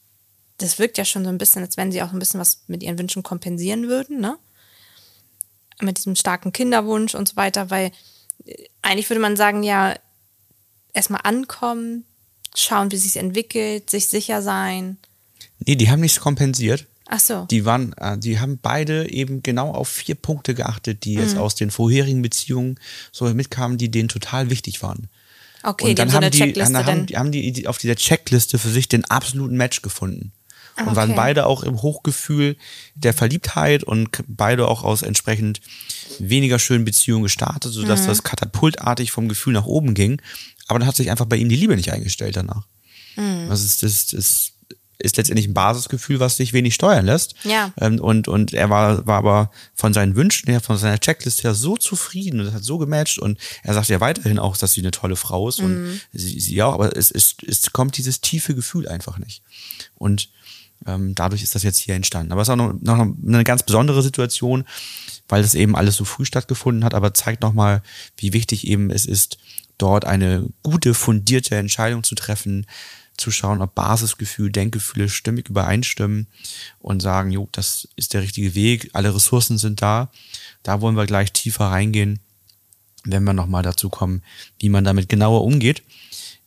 das 0.62 0.78
wirkt 0.78 0.98
ja 0.98 1.04
schon 1.04 1.24
so 1.24 1.30
ein 1.30 1.38
bisschen, 1.38 1.62
als 1.62 1.76
wenn 1.76 1.92
sie 1.92 2.02
auch 2.02 2.12
ein 2.12 2.18
bisschen 2.18 2.40
was 2.40 2.62
mit 2.66 2.82
ihren 2.82 2.98
Wünschen 2.98 3.22
kompensieren 3.22 3.88
würden, 3.88 4.20
ne? 4.20 4.38
Mit 5.80 5.98
diesem 5.98 6.14
starken 6.14 6.52
Kinderwunsch 6.52 7.14
und 7.14 7.28
so 7.28 7.36
weiter, 7.36 7.70
weil 7.70 7.92
äh, 8.44 8.64
eigentlich 8.82 9.08
würde 9.08 9.20
man 9.20 9.36
sagen, 9.36 9.62
ja, 9.62 9.94
erstmal 10.92 11.22
ankommen, 11.24 12.04
schauen, 12.54 12.90
wie 12.90 12.96
es 12.96 13.04
sich 13.04 13.16
entwickelt, 13.16 13.88
sich 13.88 14.06
sicher 14.06 14.42
sein. 14.42 14.98
Nee, 15.60 15.76
die 15.76 15.90
haben 15.90 16.00
nichts 16.00 16.20
kompensiert. 16.20 16.86
Ach 17.06 17.20
so. 17.20 17.46
Die 17.50 17.64
waren, 17.64 17.92
äh, 17.94 18.18
die 18.18 18.38
haben 18.38 18.58
beide 18.60 19.10
eben 19.10 19.42
genau 19.42 19.70
auf 19.72 19.88
vier 19.88 20.14
Punkte 20.14 20.54
geachtet, 20.54 21.04
die 21.04 21.14
jetzt 21.14 21.34
mhm. 21.34 21.40
aus 21.40 21.54
den 21.54 21.70
vorherigen 21.70 22.22
Beziehungen 22.22 22.78
so 23.10 23.24
mitkamen, 23.32 23.78
die 23.78 23.90
denen 23.90 24.08
total 24.08 24.50
wichtig 24.50 24.82
waren. 24.82 25.08
Okay, 25.62 25.90
und 25.90 25.98
dann 25.98 26.12
haben, 26.12 26.24
so 26.24 26.30
die, 26.30 26.52
dann 26.52 26.76
haben, 26.76 27.06
haben 27.14 27.32
die 27.32 27.66
auf 27.66 27.78
dieser 27.78 27.96
Checkliste 27.96 28.58
für 28.58 28.70
sich 28.70 28.88
den 28.88 29.04
absoluten 29.04 29.56
Match 29.56 29.82
gefunden. 29.82 30.32
Und 30.86 30.96
waren 30.96 31.14
beide 31.14 31.46
auch 31.46 31.62
im 31.62 31.82
Hochgefühl 31.82 32.56
der 32.94 33.14
Verliebtheit 33.14 33.84
und 33.84 34.08
beide 34.26 34.68
auch 34.68 34.82
aus 34.82 35.02
entsprechend 35.02 35.60
weniger 36.18 36.58
schönen 36.58 36.84
Beziehungen 36.84 37.22
gestartet, 37.22 37.72
sodass 37.72 38.02
mhm. 38.02 38.06
das 38.06 38.22
katapultartig 38.22 39.12
vom 39.12 39.28
Gefühl 39.28 39.52
nach 39.52 39.66
oben 39.66 39.94
ging. 39.94 40.20
Aber 40.66 40.78
dann 40.78 40.88
hat 40.88 40.96
sich 40.96 41.10
einfach 41.10 41.26
bei 41.26 41.36
ihm 41.36 41.48
die 41.48 41.56
Liebe 41.56 41.76
nicht 41.76 41.92
eingestellt 41.92 42.36
danach. 42.36 42.66
Mhm. 43.16 43.48
Das 43.48 43.62
ist, 43.62 43.82
das 43.82 44.12
ist 44.12 44.52
ist 45.00 45.16
letztendlich 45.16 45.48
ein 45.48 45.54
Basisgefühl, 45.54 46.20
was 46.20 46.36
sich 46.36 46.52
wenig 46.52 46.74
steuern 46.74 47.06
lässt. 47.06 47.34
Ja. 47.44 47.72
Ähm, 47.80 48.00
und, 48.00 48.28
und 48.28 48.52
er 48.52 48.70
war, 48.70 49.06
war 49.06 49.18
aber 49.18 49.50
von 49.74 49.92
seinen 49.92 50.14
Wünschen 50.14 50.50
her, 50.50 50.60
von 50.60 50.76
seiner 50.76 51.00
Checklist 51.00 51.42
her 51.42 51.54
so 51.54 51.76
zufrieden 51.76 52.40
und 52.40 52.46
das 52.46 52.54
hat 52.54 52.64
so 52.64 52.78
gematcht 52.78 53.18
und 53.18 53.38
er 53.62 53.74
sagt 53.74 53.88
ja 53.88 54.00
weiterhin 54.00 54.38
auch, 54.38 54.56
dass 54.56 54.72
sie 54.72 54.80
eine 54.80 54.90
tolle 54.90 55.16
Frau 55.16 55.48
ist 55.48 55.60
und 55.60 55.70
Mhm. 55.70 56.00
sie, 56.12 56.40
sie 56.40 56.62
auch, 56.62 56.74
aber 56.74 56.96
es, 56.96 57.10
es, 57.10 57.36
es 57.46 57.72
kommt 57.72 57.96
dieses 57.96 58.20
tiefe 58.20 58.54
Gefühl 58.54 58.88
einfach 58.88 59.18
nicht. 59.18 59.42
Und 59.94 60.28
ähm, 60.86 61.14
dadurch 61.14 61.42
ist 61.42 61.54
das 61.54 61.62
jetzt 61.62 61.78
hier 61.78 61.94
entstanden. 61.94 62.32
Aber 62.32 62.42
es 62.42 62.48
ist 62.48 62.52
auch 62.52 62.56
noch, 62.56 62.74
noch 62.80 62.98
eine 62.98 63.44
ganz 63.44 63.62
besondere 63.62 64.02
Situation, 64.02 64.64
weil 65.28 65.42
das 65.42 65.54
eben 65.54 65.76
alles 65.76 65.96
so 65.96 66.04
früh 66.04 66.24
stattgefunden 66.24 66.84
hat, 66.84 66.94
aber 66.94 67.14
zeigt 67.14 67.42
nochmal, 67.42 67.82
wie 68.16 68.32
wichtig 68.32 68.66
eben 68.66 68.90
es 68.90 69.06
ist, 69.06 69.38
dort 69.78 70.04
eine 70.04 70.46
gute, 70.62 70.94
fundierte 70.94 71.56
Entscheidung 71.56 72.02
zu 72.02 72.14
treffen, 72.14 72.66
zu 73.16 73.30
schauen, 73.30 73.60
ob 73.60 73.74
Basisgefühl, 73.74 74.50
Denkgefühle 74.50 75.08
stimmig 75.08 75.48
übereinstimmen 75.48 76.26
und 76.80 77.00
sagen, 77.00 77.30
jo, 77.30 77.48
das 77.52 77.88
ist 77.96 78.14
der 78.14 78.22
richtige 78.22 78.54
Weg, 78.54 78.90
alle 78.94 79.14
Ressourcen 79.14 79.58
sind 79.58 79.82
da. 79.82 80.10
Da 80.62 80.80
wollen 80.80 80.96
wir 80.96 81.06
gleich 81.06 81.32
tiefer 81.32 81.66
reingehen, 81.66 82.18
wenn 83.04 83.24
wir 83.24 83.32
nochmal 83.32 83.62
dazu 83.62 83.90
kommen, 83.90 84.22
wie 84.58 84.70
man 84.70 84.84
damit 84.84 85.08
genauer 85.08 85.44
umgeht. 85.44 85.82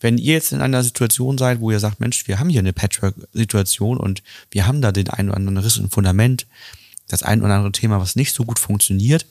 Wenn 0.04 0.18
ihr 0.18 0.34
jetzt 0.34 0.52
in 0.52 0.60
einer 0.60 0.84
Situation 0.84 1.38
seid, 1.38 1.62
wo 1.62 1.72
ihr 1.72 1.80
sagt, 1.80 2.02
Mensch, 2.02 2.28
wir 2.28 2.38
haben 2.38 2.50
hier 2.50 2.60
eine 2.60 2.74
Patchwork-Situation 2.74 3.96
und 3.96 4.22
wir 4.52 4.68
haben 4.68 4.82
da 4.82 4.92
den 4.92 5.10
einen 5.10 5.30
oder 5.30 5.38
anderen 5.38 5.60
Riss 5.60 5.78
im 5.78 5.90
Fundament, 5.90 6.46
das 7.08 7.24
ein 7.24 7.42
oder 7.42 7.54
andere 7.54 7.72
Thema, 7.72 8.02
was 8.02 8.18
nicht 8.18 8.34
so 8.34 8.44
gut 8.44 8.60
funktioniert, 8.60 9.26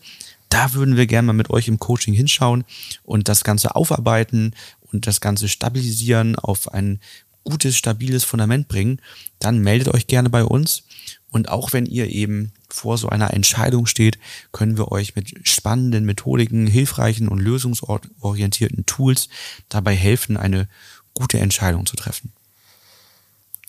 da 0.49 0.73
würden 0.73 0.97
wir 0.97 1.07
gerne 1.07 1.26
mal 1.26 1.35
mit 1.35 1.50
euch 1.50 1.69
im 1.69 1.79
Coaching 1.79 2.14
hinschauen 2.14 2.64
und 3.05 3.29
das 3.29 3.45
Ganze 3.45 3.76
aufarbeiten 3.76 4.55
und 4.91 5.07
das 5.07 5.21
Ganze 5.21 5.50
stabilisieren, 5.50 6.37
auf 6.37 6.73
ein 6.73 7.00
gutes, 7.45 7.76
stabiles 7.76 8.25
Fundament 8.25 8.67
bringen, 8.67 8.99
dann 9.41 9.59
meldet 9.59 9.93
euch 9.93 10.07
gerne 10.07 10.31
bei 10.31 10.43
uns. 10.43 10.85
Und 11.33 11.49
auch 11.49 11.73
wenn 11.73 11.87
ihr 11.87 12.09
eben 12.09 12.53
vor 12.69 12.99
so 12.99 13.09
einer 13.09 13.33
Entscheidung 13.33 13.87
steht, 13.87 14.19
können 14.53 14.77
wir 14.77 14.93
euch 14.93 15.17
mit 15.17 15.49
spannenden 15.49 16.05
Methodiken, 16.05 16.67
hilfreichen 16.67 17.27
und 17.27 17.41
lösungsorientierten 17.41 18.87
Tools 18.87 19.29
dabei 19.69 19.97
helfen, 19.97 20.37
eine 20.37 20.69
gute 21.15 21.41
Entscheidung 21.41 21.87
zu 21.87 21.97
treffen. 21.97 22.33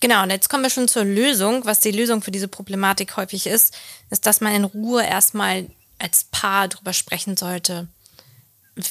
Genau, 0.00 0.22
und 0.22 0.30
jetzt 0.30 0.50
kommen 0.50 0.62
wir 0.62 0.70
schon 0.70 0.88
zur 0.88 1.04
Lösung. 1.04 1.64
Was 1.64 1.80
die 1.80 1.90
Lösung 1.90 2.20
für 2.20 2.30
diese 2.30 2.48
Problematik 2.48 3.16
häufig 3.16 3.46
ist, 3.46 3.74
ist, 4.10 4.26
dass 4.26 4.42
man 4.42 4.54
in 4.54 4.64
Ruhe 4.64 5.02
erstmal 5.02 5.66
als 5.98 6.24
Paar 6.24 6.68
darüber 6.68 6.92
sprechen 6.92 7.38
sollte, 7.38 7.88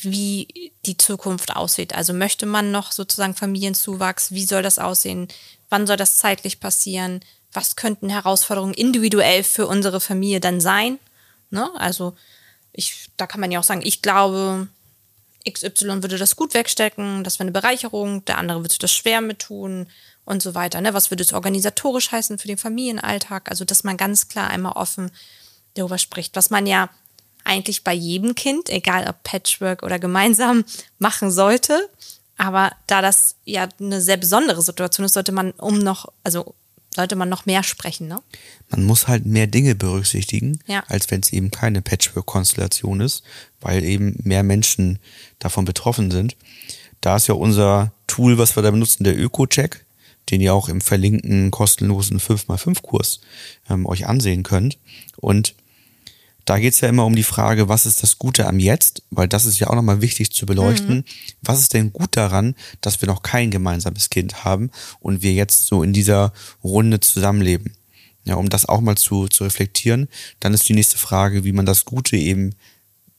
wie 0.01 0.71
die 0.87 0.97
Zukunft 0.97 1.55
aussieht. 1.55 1.93
Also 1.93 2.13
möchte 2.13 2.47
man 2.47 2.71
noch 2.71 2.91
sozusagen 2.91 3.35
Familienzuwachs? 3.35 4.31
Wie 4.31 4.45
soll 4.45 4.63
das 4.63 4.79
aussehen? 4.79 5.27
Wann 5.69 5.85
soll 5.85 5.97
das 5.97 6.17
zeitlich 6.17 6.59
passieren? 6.59 7.19
Was 7.53 7.75
könnten 7.75 8.09
Herausforderungen 8.09 8.73
individuell 8.73 9.43
für 9.43 9.67
unsere 9.67 9.99
Familie 9.99 10.39
dann 10.39 10.59
sein? 10.59 10.99
Ne? 11.49 11.69
Also 11.75 12.15
ich, 12.71 13.09
da 13.17 13.27
kann 13.27 13.41
man 13.41 13.51
ja 13.51 13.59
auch 13.59 13.63
sagen, 13.63 13.81
ich 13.83 14.01
glaube, 14.01 14.67
XY 15.49 16.01
würde 16.01 16.17
das 16.17 16.35
gut 16.35 16.53
wegstecken, 16.53 17.23
das 17.23 17.35
wäre 17.35 17.43
eine 17.43 17.51
Bereicherung, 17.51 18.25
der 18.25 18.37
andere 18.37 18.61
würde 18.61 18.75
das 18.79 18.93
schwer 18.93 19.21
mit 19.21 19.39
tun 19.39 19.87
und 20.25 20.41
so 20.41 20.55
weiter. 20.55 20.81
Ne? 20.81 20.93
Was 20.93 21.11
würde 21.11 21.23
es 21.23 21.33
organisatorisch 21.33 22.11
heißen 22.11 22.39
für 22.39 22.47
den 22.47 22.57
Familienalltag? 22.57 23.49
Also, 23.49 23.65
dass 23.65 23.83
man 23.83 23.97
ganz 23.97 24.27
klar 24.27 24.49
einmal 24.49 24.73
offen 24.73 25.11
darüber 25.75 25.97
spricht, 25.97 26.35
was 26.35 26.49
man 26.49 26.65
ja 26.65 26.89
eigentlich 27.43 27.83
bei 27.83 27.93
jedem 27.93 28.35
Kind, 28.35 28.69
egal 28.69 29.07
ob 29.07 29.21
Patchwork 29.23 29.83
oder 29.83 29.99
gemeinsam, 29.99 30.63
machen 30.97 31.31
sollte. 31.31 31.89
Aber 32.37 32.71
da 32.87 33.01
das 33.01 33.35
ja 33.45 33.67
eine 33.79 34.01
sehr 34.01 34.17
besondere 34.17 34.61
Situation 34.61 35.05
ist, 35.05 35.13
sollte 35.13 35.31
man 35.31 35.51
um 35.51 35.77
noch, 35.79 36.11
also 36.23 36.55
sollte 36.95 37.15
man 37.15 37.29
noch 37.29 37.45
mehr 37.45 37.63
sprechen, 37.63 38.07
ne? 38.07 38.21
Man 38.69 38.83
muss 38.83 39.07
halt 39.07 39.25
mehr 39.25 39.47
Dinge 39.47 39.75
berücksichtigen, 39.75 40.59
Ja. 40.67 40.83
als 40.87 41.09
wenn 41.11 41.21
es 41.21 41.33
eben 41.33 41.51
keine 41.51 41.81
Patchwork-Konstellation 41.81 43.01
ist, 43.01 43.23
weil 43.61 43.83
eben 43.83 44.15
mehr 44.23 44.43
Menschen 44.43 44.99
davon 45.39 45.65
betroffen 45.65 46.11
sind. 46.11 46.35
Da 47.01 47.15
ist 47.17 47.27
ja 47.27 47.33
unser 47.33 47.91
Tool, 48.07 48.37
was 48.37 48.55
wir 48.55 48.63
da 48.63 48.71
benutzen, 48.71 49.03
der 49.03 49.17
Öko-Check, 49.17 49.85
den 50.29 50.39
ihr 50.39 50.53
auch 50.53 50.69
im 50.69 50.79
verlinkten 50.81 51.51
kostenlosen 51.51 52.19
5x5-Kurs 52.19 53.19
ähm, 53.69 53.85
euch 53.85 54.07
ansehen 54.07 54.43
könnt. 54.43 54.77
Und 55.17 55.55
da 56.45 56.59
geht's 56.59 56.81
ja 56.81 56.89
immer 56.89 57.05
um 57.05 57.15
die 57.15 57.23
Frage, 57.23 57.69
was 57.69 57.85
ist 57.85 58.03
das 58.03 58.19
Gute 58.19 58.47
am 58.47 58.59
Jetzt? 58.59 59.03
Weil 59.09 59.27
das 59.27 59.45
ist 59.45 59.59
ja 59.59 59.67
auch 59.67 59.75
nochmal 59.75 60.01
wichtig 60.01 60.31
zu 60.31 60.45
beleuchten. 60.45 61.05
Was 61.41 61.59
ist 61.59 61.73
denn 61.73 61.93
gut 61.93 62.17
daran, 62.17 62.55
dass 62.81 63.01
wir 63.01 63.07
noch 63.07 63.21
kein 63.21 63.51
gemeinsames 63.51 64.09
Kind 64.09 64.43
haben 64.43 64.69
und 64.99 65.21
wir 65.21 65.33
jetzt 65.33 65.67
so 65.67 65.83
in 65.83 65.93
dieser 65.93 66.33
Runde 66.63 66.99
zusammenleben? 66.99 67.73
Ja, 68.25 68.35
um 68.35 68.49
das 68.49 68.67
auch 68.67 68.81
mal 68.81 68.95
zu, 68.95 69.27
zu 69.27 69.43
reflektieren, 69.43 70.07
dann 70.39 70.53
ist 70.53 70.67
die 70.69 70.73
nächste 70.73 70.97
Frage, 70.97 71.43
wie 71.43 71.51
man 71.51 71.65
das 71.65 71.83
Gute 71.85 72.15
eben 72.15 72.55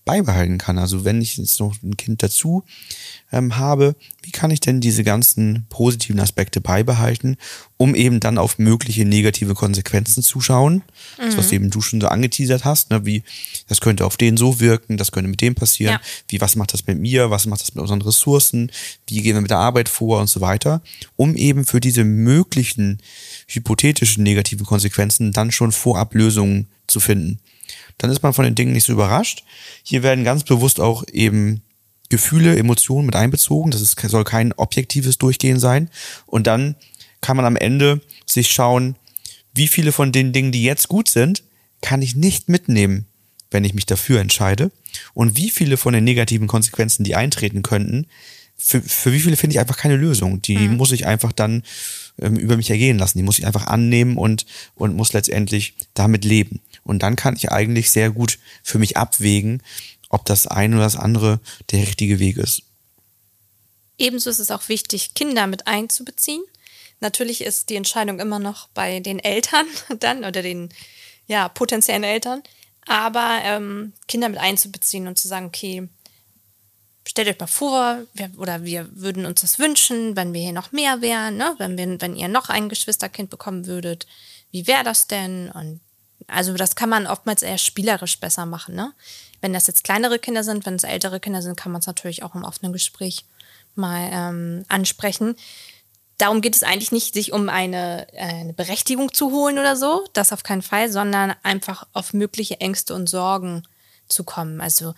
beibehalten 0.05 0.59
kann. 0.59 0.79
Also 0.79 1.05
wenn 1.05 1.21
ich 1.23 1.37
jetzt 1.37 1.59
noch 1.61 1.75
ein 1.83 1.97
Kind 1.97 2.23
dazu 2.23 2.65
ähm, 3.33 3.57
habe, 3.57 3.97
wie 4.23 4.31
kann 4.31 4.51
ich 4.51 4.61
denn 4.61 4.81
diese 4.81 5.03
ganzen 5.03 5.67
positiven 5.71 6.21
Aspekte 6.21 6.61
beibehalten, 6.61 7.37
um 7.77 7.95
eben 7.95 8.21
dann 8.21 8.39
auf 8.39 8.59
mögliche 8.59 9.05
negative 9.05 9.55
Konsequenzen 9.55 10.23
zu 10.23 10.41
schauen, 10.41 10.83
das, 11.17 11.37
was 11.37 11.53
eben 11.53 11.71
du 11.71 11.81
schon 11.81 12.01
so 12.01 12.09
angeteasert 12.09 12.65
hast, 12.65 12.91
ne, 12.91 13.05
wie 13.07 13.23
das 13.67 13.81
könnte 13.81 14.05
auf 14.05 14.17
den 14.17 14.37
so 14.37 14.61
wirken, 14.61 14.97
das 14.97 15.11
könnte 15.11 15.29
mit 15.29 15.41
dem 15.41 15.55
passieren, 15.55 15.95
Ja. 15.95 16.01
wie 16.29 16.41
was 16.41 16.55
macht 16.57 16.73
das 16.75 16.87
mit 16.87 16.99
mir, 16.99 17.31
was 17.31 17.47
macht 17.47 17.63
das 17.63 17.75
mit 17.75 17.81
unseren 17.83 18.03
Ressourcen, 18.03 18.71
wie 19.09 19.23
gehen 19.23 19.35
wir 19.35 19.41
mit 19.41 19.51
der 19.51 19.59
Arbeit 19.59 19.89
vor 19.89 20.21
und 20.21 20.29
so 20.29 20.41
weiter, 20.41 20.83
um 21.17 21.35
eben 21.37 21.65
für 21.65 21.81
diese 21.81 22.05
möglichen 22.05 22.99
hypothetischen 23.49 24.23
negativen 24.23 24.67
Konsequenzen 24.67 25.33
dann 25.33 25.51
schon 25.51 25.73
vorab 25.73 26.15
Lösungen 26.15 26.69
zu 26.87 27.01
finden 27.01 27.39
dann 27.99 28.11
ist 28.11 28.23
man 28.23 28.33
von 28.33 28.45
den 28.45 28.55
Dingen 28.55 28.73
nicht 28.73 28.85
so 28.85 28.93
überrascht. 28.93 29.45
Hier 29.83 30.03
werden 30.03 30.25
ganz 30.25 30.45
bewusst 30.45 30.81
auch 30.81 31.05
eben 31.13 31.63
Gefühle, 32.09 32.57
Emotionen 32.57 33.07
mit 33.07 33.17
einbezogen. 33.17 33.71
Das 33.71 33.81
ist, 33.81 33.99
soll 34.01 34.25
kein 34.25 34.53
objektives 34.53 35.19
Durchgehen 35.19 35.59
sein. 35.59 35.91
Und 36.27 36.47
dann 36.47 36.77
kann 37.21 37.37
man 37.37 37.47
am 37.47 37.57
Ende 37.57 38.01
sich 38.27 38.51
schauen, 38.51 38.97
wie 39.55 39.69
viele 39.69 39.93
von 39.93 40.13
den 40.13 40.33
Dingen, 40.33 40.53
die 40.53 40.65
jetzt 40.65 40.89
gut 40.89 41.09
sind, 41.09 41.43
kann 41.81 42.03
ich 42.03 42.17
nicht 42.17 42.49
mitnehmen, 42.49 43.07
wenn 43.51 43.65
ich 43.65 43.75
mich 43.75 43.87
dafür 43.87 44.21
entscheide. 44.21 44.71
Und 45.13 45.37
wie 45.37 45.51
viele 45.51 45.77
von 45.77 45.93
den 45.93 46.05
negativen 46.05 46.49
Konsequenzen, 46.49 47.05
die 47.05 47.15
eintreten 47.15 47.63
könnten, 47.63 48.07
für, 48.57 48.81
für 48.81 49.13
wie 49.13 49.21
viele 49.21 49.37
finde 49.37 49.55
ich 49.55 49.61
einfach 49.61 49.77
keine 49.77 49.97
Lösung. 49.97 50.41
Die 50.43 50.69
muss 50.69 50.93
ich 50.93 51.07
einfach 51.07 51.33
dann 51.33 51.63
ähm, 52.19 52.37
über 52.37 52.57
mich 52.57 52.71
ergehen 52.71 52.99
lassen. 52.99 53.19
Die 53.19 53.25
muss 53.25 53.39
ich 53.39 53.47
einfach 53.47 53.67
annehmen 53.67 54.17
und, 54.17 54.47
und 54.75 54.97
muss 54.97 55.13
letztendlich 55.13 55.75
damit 55.95 56.25
leben. 56.25 56.61
Und 56.85 57.03
dann 57.03 57.17
kann 57.17 57.37
ich 57.37 57.51
eigentlich 57.51 57.91
sehr 57.91 58.11
gut 58.11 58.39
für 58.63 58.79
mich 58.79 58.97
abwägen, 58.97 59.63
ob 60.09 60.25
das 60.25 60.47
eine 60.47 60.77
oder 60.77 60.85
das 60.85 60.97
andere 60.97 61.41
der 61.71 61.81
richtige 61.81 62.19
Weg 62.19 62.37
ist. 62.37 62.63
Ebenso 63.99 64.31
ist 64.31 64.39
es 64.39 64.51
auch 64.51 64.69
wichtig, 64.69 65.15
Kinder 65.15 65.47
mit 65.47 65.67
einzubeziehen. 65.67 66.43
Natürlich 67.01 67.43
ist 67.43 67.71
die 67.71 67.77
Entscheidung 67.77 68.19
immer 68.21 68.39
noch 68.39 68.69
bei 68.69 69.01
den 69.01 69.19
Eltern 69.19 69.67
dann 70.01 70.25
oder 70.25 70.43
den 70.43 70.69
ja, 71.27 71.49
potenziellen 71.49 72.05
Eltern, 72.05 72.43
aber 72.87 73.41
ähm, 73.43 73.93
Kinder 74.09 74.29
mit 74.29 74.39
einzubeziehen 74.39 75.09
und 75.09 75.19
zu 75.19 75.27
sagen, 75.27 75.47
okay, 75.47 75.89
stellt 77.07 77.29
euch 77.29 77.39
mal 77.39 77.47
vor, 77.47 77.99
wir, 78.15 78.31
oder 78.39 78.65
wir 78.65 78.89
würden 78.95 79.27
uns 79.27 79.43
das 79.43 79.59
wünschen, 79.59 80.17
wenn 80.17 80.33
wir 80.33 80.41
hier 80.41 80.53
noch 80.53 80.73
mehr 80.73 81.01
wären, 81.01 81.37
ne? 81.37 81.55
wenn, 81.59 81.77
wir, 81.77 82.01
wenn 82.01 82.17
ihr 82.17 82.29
noch 82.29 82.49
ein 82.49 82.69
Geschwisterkind 82.69 83.31
bekommen 83.31 83.67
würdet, 83.67 84.07
wie 84.51 84.67
wäre 84.67 84.85
das 84.85 85.07
denn? 85.07 85.51
Und 85.51 85.81
also 86.27 86.55
das 86.55 86.77
kann 86.77 86.89
man 86.89 87.07
oftmals 87.07 87.43
eher 87.43 87.59
spielerisch 87.59 88.19
besser 88.19 88.47
machen. 88.47 88.75
Ne? 88.75 88.93
Wenn 89.41 89.53
das 89.53 89.67
jetzt 89.67 89.85
kleinere 89.85 90.19
Kinder 90.19 90.45
sind, 90.45 90.65
wenn 90.65 90.75
es 90.75 90.85
ältere 90.85 91.21
Kinder 91.21 91.43
sind, 91.43 91.57
kann 91.57 91.73
man 91.73 91.81
es 91.81 91.87
natürlich 91.87 92.23
auch 92.23 92.35
im 92.35 92.45
offenen 92.45 92.73
Gespräch 92.73 93.27
mal 93.75 94.09
ähm, 94.13 94.65
ansprechen. 94.69 95.37
Darum 96.17 96.41
geht 96.41 96.55
es 96.55 96.63
eigentlich 96.63 96.93
nicht, 96.93 97.15
sich 97.15 97.33
um 97.33 97.49
eine, 97.49 98.07
eine 98.17 98.53
Berechtigung 98.53 99.13
zu 99.13 99.33
holen 99.33 99.59
oder 99.59 99.77
so, 99.77 100.07
das 100.13 100.33
auf 100.33 100.45
keinen 100.45 100.63
Fall, 100.63 100.91
sondern 100.91 101.35
einfach 101.43 101.87
auf 101.93 102.13
mögliche 102.13 102.61
Ängste 102.61 102.95
und 102.95 103.09
Sorgen 103.09 103.65
zu 104.09 104.23
kommen. 104.23 104.61
Also 104.61 104.95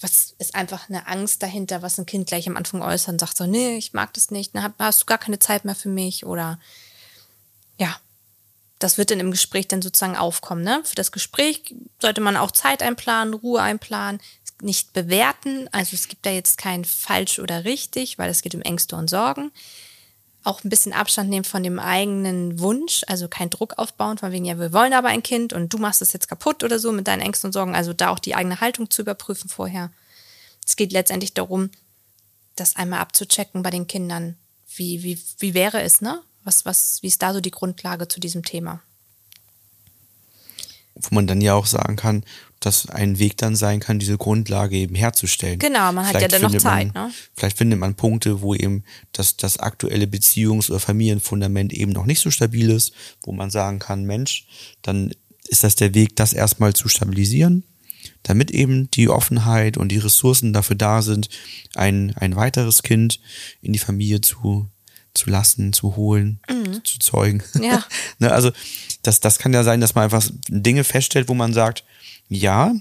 was 0.00 0.34
ist 0.38 0.54
einfach 0.54 0.88
eine 0.88 1.06
Angst 1.06 1.42
dahinter, 1.42 1.82
was 1.82 1.98
ein 1.98 2.06
Kind 2.06 2.28
gleich 2.28 2.46
am 2.48 2.56
Anfang 2.56 2.82
äußert 2.82 3.14
und 3.14 3.20
sagt 3.20 3.36
so, 3.36 3.46
nee, 3.46 3.76
ich 3.76 3.94
mag 3.94 4.12
das 4.12 4.30
nicht, 4.30 4.54
dann 4.54 4.74
hast 4.78 5.02
du 5.02 5.06
gar 5.06 5.18
keine 5.18 5.38
Zeit 5.38 5.64
mehr 5.64 5.74
für 5.74 5.88
mich 5.88 6.26
oder 6.26 6.58
ja, 7.78 7.96
das 8.78 8.98
wird 8.98 9.10
dann 9.10 9.20
im 9.20 9.30
Gespräch 9.30 9.68
dann 9.68 9.82
sozusagen 9.82 10.16
aufkommen. 10.16 10.62
Ne? 10.62 10.82
Für 10.84 10.96
das 10.96 11.12
Gespräch 11.12 11.74
sollte 12.00 12.20
man 12.20 12.36
auch 12.36 12.50
Zeit 12.50 12.82
einplanen, 12.82 13.34
Ruhe 13.34 13.62
einplanen, 13.62 14.20
nicht 14.60 14.92
bewerten. 14.92 15.68
Also 15.72 15.94
es 15.94 16.08
gibt 16.08 16.26
da 16.26 16.30
jetzt 16.30 16.58
kein 16.58 16.84
falsch 16.84 17.38
oder 17.38 17.64
richtig, 17.64 18.18
weil 18.18 18.30
es 18.30 18.42
geht 18.42 18.54
um 18.54 18.62
Ängste 18.62 18.96
und 18.96 19.08
Sorgen. 19.08 19.50
Auch 20.46 20.62
ein 20.62 20.70
bisschen 20.70 20.92
Abstand 20.92 21.28
nehmen 21.28 21.44
von 21.44 21.64
dem 21.64 21.80
eigenen 21.80 22.60
Wunsch, 22.60 23.02
also 23.08 23.26
kein 23.26 23.50
Druck 23.50 23.78
aufbauen, 23.78 24.16
von 24.16 24.30
wegen, 24.30 24.44
ja, 24.44 24.60
wir 24.60 24.72
wollen 24.72 24.92
aber 24.92 25.08
ein 25.08 25.24
Kind 25.24 25.52
und 25.52 25.72
du 25.72 25.78
machst 25.78 26.02
es 26.02 26.12
jetzt 26.12 26.28
kaputt 26.28 26.62
oder 26.62 26.78
so 26.78 26.92
mit 26.92 27.08
deinen 27.08 27.20
Ängsten 27.20 27.48
und 27.48 27.52
Sorgen. 27.52 27.74
Also 27.74 27.92
da 27.92 28.10
auch 28.10 28.20
die 28.20 28.36
eigene 28.36 28.60
Haltung 28.60 28.88
zu 28.88 29.02
überprüfen 29.02 29.50
vorher. 29.50 29.90
Es 30.64 30.76
geht 30.76 30.92
letztendlich 30.92 31.34
darum, 31.34 31.70
das 32.54 32.76
einmal 32.76 33.00
abzuchecken 33.00 33.64
bei 33.64 33.70
den 33.70 33.88
Kindern. 33.88 34.36
Wie, 34.76 35.02
wie, 35.02 35.20
wie 35.40 35.54
wäre 35.54 35.82
es, 35.82 36.00
ne? 36.00 36.22
Was, 36.44 36.64
was, 36.64 37.02
wie 37.02 37.08
ist 37.08 37.22
da 37.22 37.32
so 37.32 37.40
die 37.40 37.50
Grundlage 37.50 38.06
zu 38.06 38.20
diesem 38.20 38.44
Thema? 38.44 38.80
Wo 40.98 41.14
man 41.14 41.26
dann 41.26 41.40
ja 41.40 41.54
auch 41.54 41.66
sagen 41.66 41.96
kann, 41.96 42.24
dass 42.60 42.88
ein 42.88 43.18
Weg 43.18 43.36
dann 43.36 43.54
sein 43.54 43.80
kann, 43.80 43.98
diese 43.98 44.16
Grundlage 44.16 44.76
eben 44.76 44.94
herzustellen. 44.94 45.58
Genau, 45.58 45.92
man 45.92 46.06
hat 46.06 46.20
ja 46.20 46.28
dann 46.28 46.42
noch 46.42 46.56
Zeit. 46.56 46.94
Man, 46.94 47.08
ne? 47.08 47.14
Vielleicht 47.34 47.58
findet 47.58 47.78
man 47.78 47.94
Punkte, 47.94 48.40
wo 48.40 48.54
eben 48.54 48.82
das, 49.12 49.36
das 49.36 49.58
aktuelle 49.58 50.06
Beziehungs- 50.06 50.70
oder 50.70 50.80
Familienfundament 50.80 51.72
eben 51.72 51.92
noch 51.92 52.06
nicht 52.06 52.20
so 52.20 52.30
stabil 52.30 52.70
ist, 52.70 52.92
wo 53.22 53.32
man 53.32 53.50
sagen 53.50 53.78
kann, 53.78 54.04
Mensch, 54.04 54.46
dann 54.82 55.12
ist 55.48 55.64
das 55.64 55.76
der 55.76 55.94
Weg, 55.94 56.16
das 56.16 56.32
erstmal 56.32 56.72
zu 56.72 56.88
stabilisieren, 56.88 57.62
damit 58.22 58.50
eben 58.50 58.90
die 58.90 59.08
Offenheit 59.08 59.76
und 59.76 59.90
die 59.90 59.98
Ressourcen 59.98 60.52
dafür 60.52 60.76
da 60.76 61.02
sind, 61.02 61.28
ein, 61.74 62.14
ein 62.16 62.36
weiteres 62.36 62.82
Kind 62.82 63.20
in 63.60 63.72
die 63.72 63.78
Familie 63.78 64.22
zu, 64.22 64.68
zu 65.16 65.30
lassen, 65.30 65.72
zu 65.72 65.96
holen, 65.96 66.40
mhm. 66.48 66.84
zu 66.84 66.98
zeugen. 66.98 67.42
Ja. 67.60 67.84
ne, 68.18 68.32
also 68.32 68.50
das, 69.02 69.20
das 69.20 69.38
kann 69.38 69.52
ja 69.52 69.64
sein, 69.64 69.80
dass 69.80 69.94
man 69.94 70.04
einfach 70.04 70.24
Dinge 70.48 70.84
feststellt, 70.84 71.28
wo 71.28 71.34
man 71.34 71.52
sagt, 71.52 71.84
ja, 72.28 72.74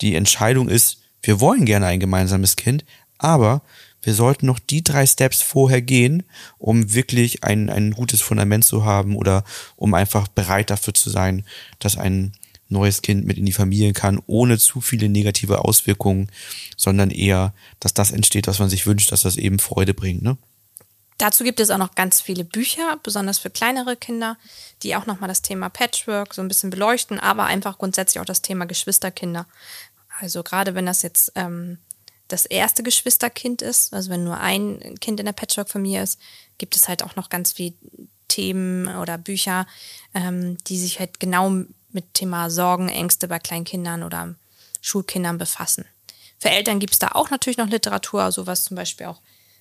die 0.00 0.14
Entscheidung 0.14 0.68
ist, 0.68 0.98
wir 1.22 1.40
wollen 1.40 1.64
gerne 1.64 1.86
ein 1.86 2.00
gemeinsames 2.00 2.56
Kind, 2.56 2.84
aber 3.18 3.62
wir 4.02 4.14
sollten 4.14 4.46
noch 4.46 4.58
die 4.58 4.82
drei 4.82 5.06
Steps 5.06 5.42
vorher 5.42 5.82
gehen, 5.82 6.22
um 6.58 6.94
wirklich 6.94 7.44
ein, 7.44 7.68
ein 7.68 7.92
gutes 7.92 8.22
Fundament 8.22 8.64
zu 8.64 8.84
haben 8.84 9.16
oder 9.16 9.44
um 9.76 9.92
einfach 9.92 10.28
bereit 10.28 10.70
dafür 10.70 10.94
zu 10.94 11.10
sein, 11.10 11.44
dass 11.78 11.98
ein 11.98 12.32
neues 12.70 13.02
Kind 13.02 13.26
mit 13.26 13.36
in 13.36 13.46
die 13.46 13.52
Familie 13.52 13.92
kann, 13.92 14.20
ohne 14.26 14.58
zu 14.58 14.80
viele 14.80 15.08
negative 15.08 15.64
Auswirkungen, 15.64 16.30
sondern 16.76 17.10
eher, 17.10 17.52
dass 17.80 17.94
das 17.94 18.12
entsteht, 18.12 18.46
was 18.46 18.58
man 18.58 18.70
sich 18.70 18.86
wünscht, 18.86 19.12
dass 19.12 19.22
das 19.22 19.36
eben 19.36 19.58
Freude 19.58 19.92
bringt. 19.92 20.22
Ne? 20.22 20.38
Dazu 21.20 21.44
gibt 21.44 21.60
es 21.60 21.70
auch 21.70 21.76
noch 21.76 21.94
ganz 21.94 22.22
viele 22.22 22.44
Bücher, 22.44 22.98
besonders 23.02 23.38
für 23.38 23.50
kleinere 23.50 23.94
Kinder, 23.94 24.38
die 24.82 24.96
auch 24.96 25.04
nochmal 25.04 25.28
das 25.28 25.42
Thema 25.42 25.68
Patchwork 25.68 26.32
so 26.32 26.40
ein 26.40 26.48
bisschen 26.48 26.70
beleuchten, 26.70 27.20
aber 27.20 27.44
einfach 27.44 27.76
grundsätzlich 27.76 28.22
auch 28.22 28.24
das 28.24 28.40
Thema 28.40 28.64
Geschwisterkinder. 28.64 29.44
Also 30.18 30.42
gerade 30.42 30.74
wenn 30.74 30.86
das 30.86 31.02
jetzt 31.02 31.32
ähm, 31.34 31.76
das 32.28 32.46
erste 32.46 32.82
Geschwisterkind 32.82 33.60
ist, 33.60 33.92
also 33.92 34.08
wenn 34.08 34.24
nur 34.24 34.40
ein 34.40 34.94
Kind 35.02 35.20
in 35.20 35.26
der 35.26 35.34
Patchwork-Familie 35.34 36.02
ist, 36.02 36.18
gibt 36.56 36.74
es 36.74 36.88
halt 36.88 37.02
auch 37.02 37.16
noch 37.16 37.28
ganz 37.28 37.52
viele 37.52 37.74
Themen 38.28 38.88
oder 38.96 39.18
Bücher, 39.18 39.66
ähm, 40.14 40.56
die 40.68 40.78
sich 40.78 41.00
halt 41.00 41.20
genau 41.20 41.50
mit 41.90 42.14
Thema 42.14 42.48
Sorgen, 42.48 42.88
Ängste 42.88 43.28
bei 43.28 43.38
Kleinkindern 43.38 44.04
oder 44.04 44.36
Schulkindern 44.80 45.36
befassen. 45.36 45.84
Für 46.38 46.48
Eltern 46.48 46.78
gibt 46.78 46.94
es 46.94 46.98
da 46.98 47.08
auch 47.08 47.28
natürlich 47.28 47.58
noch 47.58 47.68
Literatur, 47.68 48.32
sowas 48.32 48.64
zum 48.64 48.74
Beispiel 48.74 49.04
auch 49.04 49.20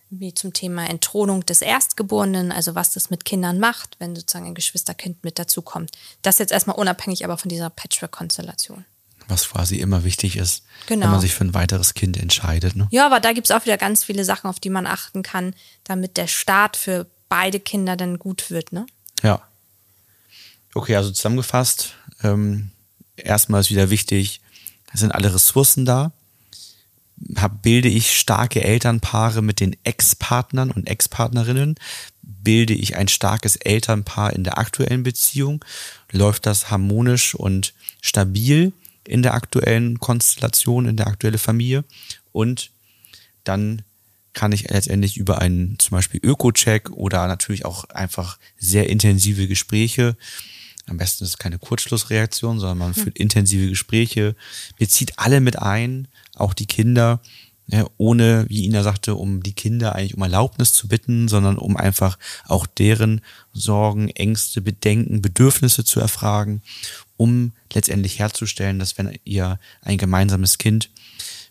wie 0.10 0.34
zum 0.34 0.54
Thema 0.54 0.90
Entthronung 0.90 1.46
des 1.46 1.62
Erstgeborenen, 1.62 2.52
also 2.52 2.76
was 2.76 2.92
das 2.94 3.10
mit 3.10 3.26
Kindern 3.26 3.60
macht, 3.60 3.96
wenn 4.00 4.16
sozusagen 4.16 4.48
ein 4.48 4.56
Geschwisterkind 4.56 5.24
mit 5.24 5.38
dazukommt. 5.38 5.92
Das 6.22 6.40
jetzt 6.40 6.52
erstmal 6.52 6.78
unabhängig 6.78 7.24
aber 7.26 7.38
von 7.38 7.50
dieser 7.50 7.70
Patchwork-Konstellation. 7.70 8.86
Was 9.28 9.50
quasi 9.50 9.76
immer 9.76 10.04
wichtig 10.04 10.38
ist, 10.38 10.64
genau. 10.88 11.06
wenn 11.06 11.12
man 11.12 11.22
sich 11.22 11.36
für 11.36 11.44
ein 11.44 11.54
weiteres 11.54 11.94
Kind 11.94 12.18
entscheidet. 12.18 12.76
Ne? 12.76 12.88
Ja, 12.90 13.06
aber 13.06 13.20
da 13.20 13.34
gibt 13.34 13.48
es 13.48 13.52
auch 13.52 13.64
wieder 13.64 13.78
ganz 13.78 14.04
viele 14.04 14.26
Sachen, 14.26 14.50
auf 14.50 14.60
die 14.60 14.72
man 14.72 14.88
achten 14.88 15.22
kann, 15.22 15.54
damit 15.84 16.18
der 16.18 16.26
Start 16.26 16.76
für 16.76 17.06
beide 17.28 17.60
Kinder 17.60 17.96
dann 17.96 18.18
gut 18.18 18.50
wird. 18.50 18.74
Ne? 18.74 18.88
Ja. 19.22 19.44
Okay, 20.74 20.96
also 20.96 21.12
zusammengefasst, 21.12 21.94
ähm, 22.24 22.72
erstmal 23.16 23.62
ist 23.62 23.70
wieder 23.70 23.92
wichtig, 23.92 24.42
es 24.92 25.02
sind 25.02 25.12
alle 25.12 25.34
Ressourcen 25.34 25.86
da 25.86 26.12
hab, 27.38 27.62
bilde 27.62 27.90
ich 27.90 28.18
starke 28.18 28.64
Elternpaare 28.64 29.42
mit 29.42 29.60
den 29.60 29.76
Ex-Partnern 29.84 30.72
und 30.72 30.88
Ex-Partnerinnen? 30.88 31.76
Bilde 32.22 32.74
ich 32.74 32.96
ein 32.96 33.08
starkes 33.08 33.56
Elternpaar 33.56 34.34
in 34.34 34.44
der 34.44 34.58
aktuellen 34.58 35.04
Beziehung? 35.04 35.64
Läuft 36.12 36.46
das 36.46 36.72
harmonisch 36.72 37.36
und 37.36 37.74
stabil 38.02 38.74
in 39.06 39.24
der 39.24 39.34
aktuellen 39.34 40.00
Konstellation, 40.00 40.86
in 40.86 40.98
der 40.98 41.08
aktuellen 41.08 41.38
Familie? 41.38 41.84
Und 42.32 42.72
dann 43.44 43.82
kann 44.34 44.52
ich 44.52 44.70
letztendlich 44.70 45.18
über 45.18 45.40
einen 45.40 45.78
zum 45.80 45.96
Beispiel 45.96 46.22
Öko-Check 46.24 46.92
oder 46.92 47.28
natürlich 47.28 47.66
auch 47.66 47.86
einfach 47.86 48.38
sehr 48.58 48.90
intensive 48.90 49.48
Gespräche 49.48 50.16
am 50.90 50.98
besten 50.98 51.24
ist 51.24 51.32
es 51.32 51.38
keine 51.38 51.60
Kurzschlussreaktion, 51.60 52.60
sondern 52.60 52.78
man 52.78 52.96
hm. 52.96 53.04
führt 53.04 53.18
intensive 53.18 53.70
Gespräche, 53.70 54.36
bezieht 54.78 55.14
alle 55.18 55.42
mit 55.42 55.60
ein, 55.60 56.08
auch 56.36 56.54
die 56.54 56.66
Kinder, 56.66 57.22
ja, 57.72 57.86
ohne, 57.98 58.46
wie 58.50 58.66
Ina 58.66 58.82
sagte, 58.82 59.14
um 59.14 59.44
die 59.44 59.54
Kinder 59.54 59.94
eigentlich 59.94 60.16
um 60.16 60.24
Erlaubnis 60.24 60.74
zu 60.74 60.88
bitten, 60.88 61.28
sondern 61.28 61.58
um 61.58 61.78
einfach 61.78 62.18
auch 62.48 62.66
deren 62.66 63.22
Sorgen, 63.54 64.10
Ängste, 64.10 64.62
Bedenken, 64.62 65.22
Bedürfnisse 65.22 65.84
zu 65.84 66.00
erfragen, 66.00 66.64
um 67.16 67.52
letztendlich 67.72 68.18
herzustellen, 68.18 68.80
dass 68.80 68.98
wenn 68.98 69.16
ihr 69.24 69.60
ein 69.82 70.00
gemeinsames 70.00 70.58
Kind 70.58 70.90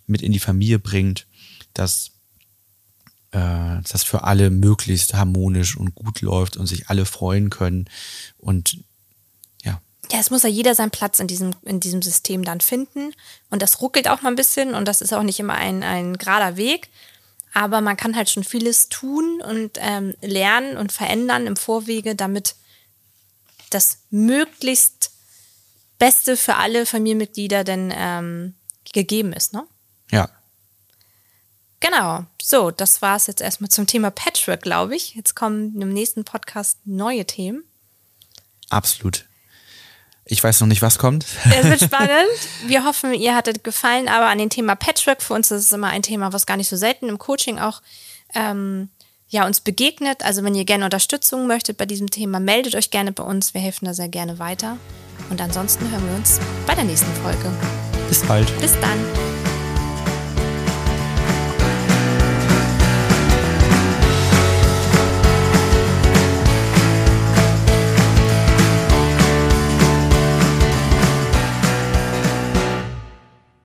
mit 0.09 0.23
in 0.23 0.33
die 0.33 0.41
Familie 0.41 0.81
bringt, 0.81 1.27
dass 1.73 2.11
äh, 3.31 3.81
das 3.89 4.03
für 4.03 4.25
alle 4.25 4.51
möglichst 4.51 5.15
harmonisch 5.15 5.77
und 5.77 5.95
gut 5.95 6.21
läuft 6.21 6.57
und 6.57 6.67
sich 6.67 6.89
alle 6.89 7.05
freuen 7.05 7.51
können 7.51 7.85
und 8.39 8.79
ja, 10.11 10.19
es 10.19 10.31
muss 10.31 10.43
ja 10.43 10.49
jeder 10.49 10.75
seinen 10.75 10.91
Platz 10.91 11.21
in 11.21 11.27
diesem, 11.27 11.53
in 11.63 11.81
diesem 11.81 12.03
System 12.03 12.45
dann 12.45 12.61
finden. 12.61 13.13
Und 13.51 13.63
das 13.63 13.81
ruckelt 13.81 14.09
auch 14.09 14.23
mal 14.23 14.31
ein 14.31 14.37
bisschen 14.37 14.75
und 14.75 14.87
das 14.87 15.01
ist 15.01 15.13
auch 15.13 15.23
nicht 15.23 15.41
immer 15.41 15.55
ein, 15.55 15.83
ein 15.83 16.17
gerader 16.17 16.57
Weg. 16.57 16.89
Aber 17.55 17.81
man 17.81 17.97
kann 17.97 18.17
halt 18.17 18.31
schon 18.31 18.45
vieles 18.45 18.89
tun 18.89 19.43
und 19.43 19.79
ähm, 19.79 20.15
lernen 20.21 20.77
und 20.77 20.93
verändern 20.93 21.47
im 21.47 21.57
Vorwege, 21.57 22.15
damit 22.15 22.55
das 23.71 23.99
möglichst 24.11 25.11
Beste 25.99 26.37
für 26.37 26.57
alle 26.57 26.87
Familienmitglieder 26.87 27.65
denn 27.65 27.93
ähm, 27.95 28.55
gegeben 28.93 29.33
ist, 29.33 29.53
ne? 29.53 29.67
Ja. 30.11 30.31
Genau. 31.81 32.25
So, 32.41 32.71
das 32.71 33.03
war 33.03 33.17
es 33.17 33.27
jetzt 33.27 33.41
erstmal 33.41 33.71
zum 33.71 33.87
Thema 33.87 34.11
Patchwork, 34.11 34.63
glaube 34.63 34.97
ich. 34.97 35.15
Jetzt 35.15 35.35
kommen 35.35 35.81
im 35.81 35.93
nächsten 35.93 36.25
Podcast 36.25 36.79
neue 36.85 37.25
Themen. 37.25 37.65
Absolut. 38.71 39.27
Ich 40.31 40.45
weiß 40.45 40.61
noch 40.61 40.69
nicht, 40.69 40.83
was 40.83 40.99
kommt. 40.99 41.27
Es 41.45 41.65
wird 41.65 41.81
spannend. 41.85 42.29
Wir 42.67 42.85
hoffen, 42.85 43.15
ihr 43.15 43.35
hattet 43.35 43.65
gefallen, 43.65 44.09
aber 44.09 44.27
an 44.27 44.39
dem 44.39 44.51
Thema 44.51 44.77
Patchwork, 44.77 45.23
für 45.23 45.35
uns 45.35 45.51
ist 45.51 45.65
es 45.65 45.73
immer 45.73 45.89
ein 45.89 46.03
Thema, 46.03 46.33
was 46.33 46.47
gar 46.47 46.57
nicht 46.57 46.69
so 46.69 46.77
selten 46.77 47.09
im 47.09 47.19
Coaching 47.19 47.59
auch 47.59 47.81
ähm, 48.35 48.91
ja, 49.29 49.47
uns 49.47 49.61
begegnet. 49.61 50.25
Also 50.25 50.45
wenn 50.45 50.55
ihr 50.55 50.65
gerne 50.65 50.85
Unterstützung 50.85 51.47
möchtet 51.47 51.79
bei 51.79 51.87
diesem 51.87 52.11
Thema, 52.11 52.41
meldet 52.41 52.75
euch 52.75 52.91
gerne 52.91 53.13
bei 53.13 53.23
uns. 53.23 53.55
Wir 53.55 53.61
helfen 53.61 53.87
da 53.87 53.95
sehr 53.95 54.09
gerne 54.09 54.39
weiter. 54.39 54.77
Und 55.31 55.41
ansonsten 55.41 55.91
hören 55.91 56.07
wir 56.09 56.17
uns 56.17 56.41
bei 56.67 56.75
der 56.75 56.85
nächsten 56.85 57.13
Folge. 57.23 57.51
Bis 58.09 58.23
bald. 58.23 58.61
Bis 58.61 58.73
dann. 58.81 59.38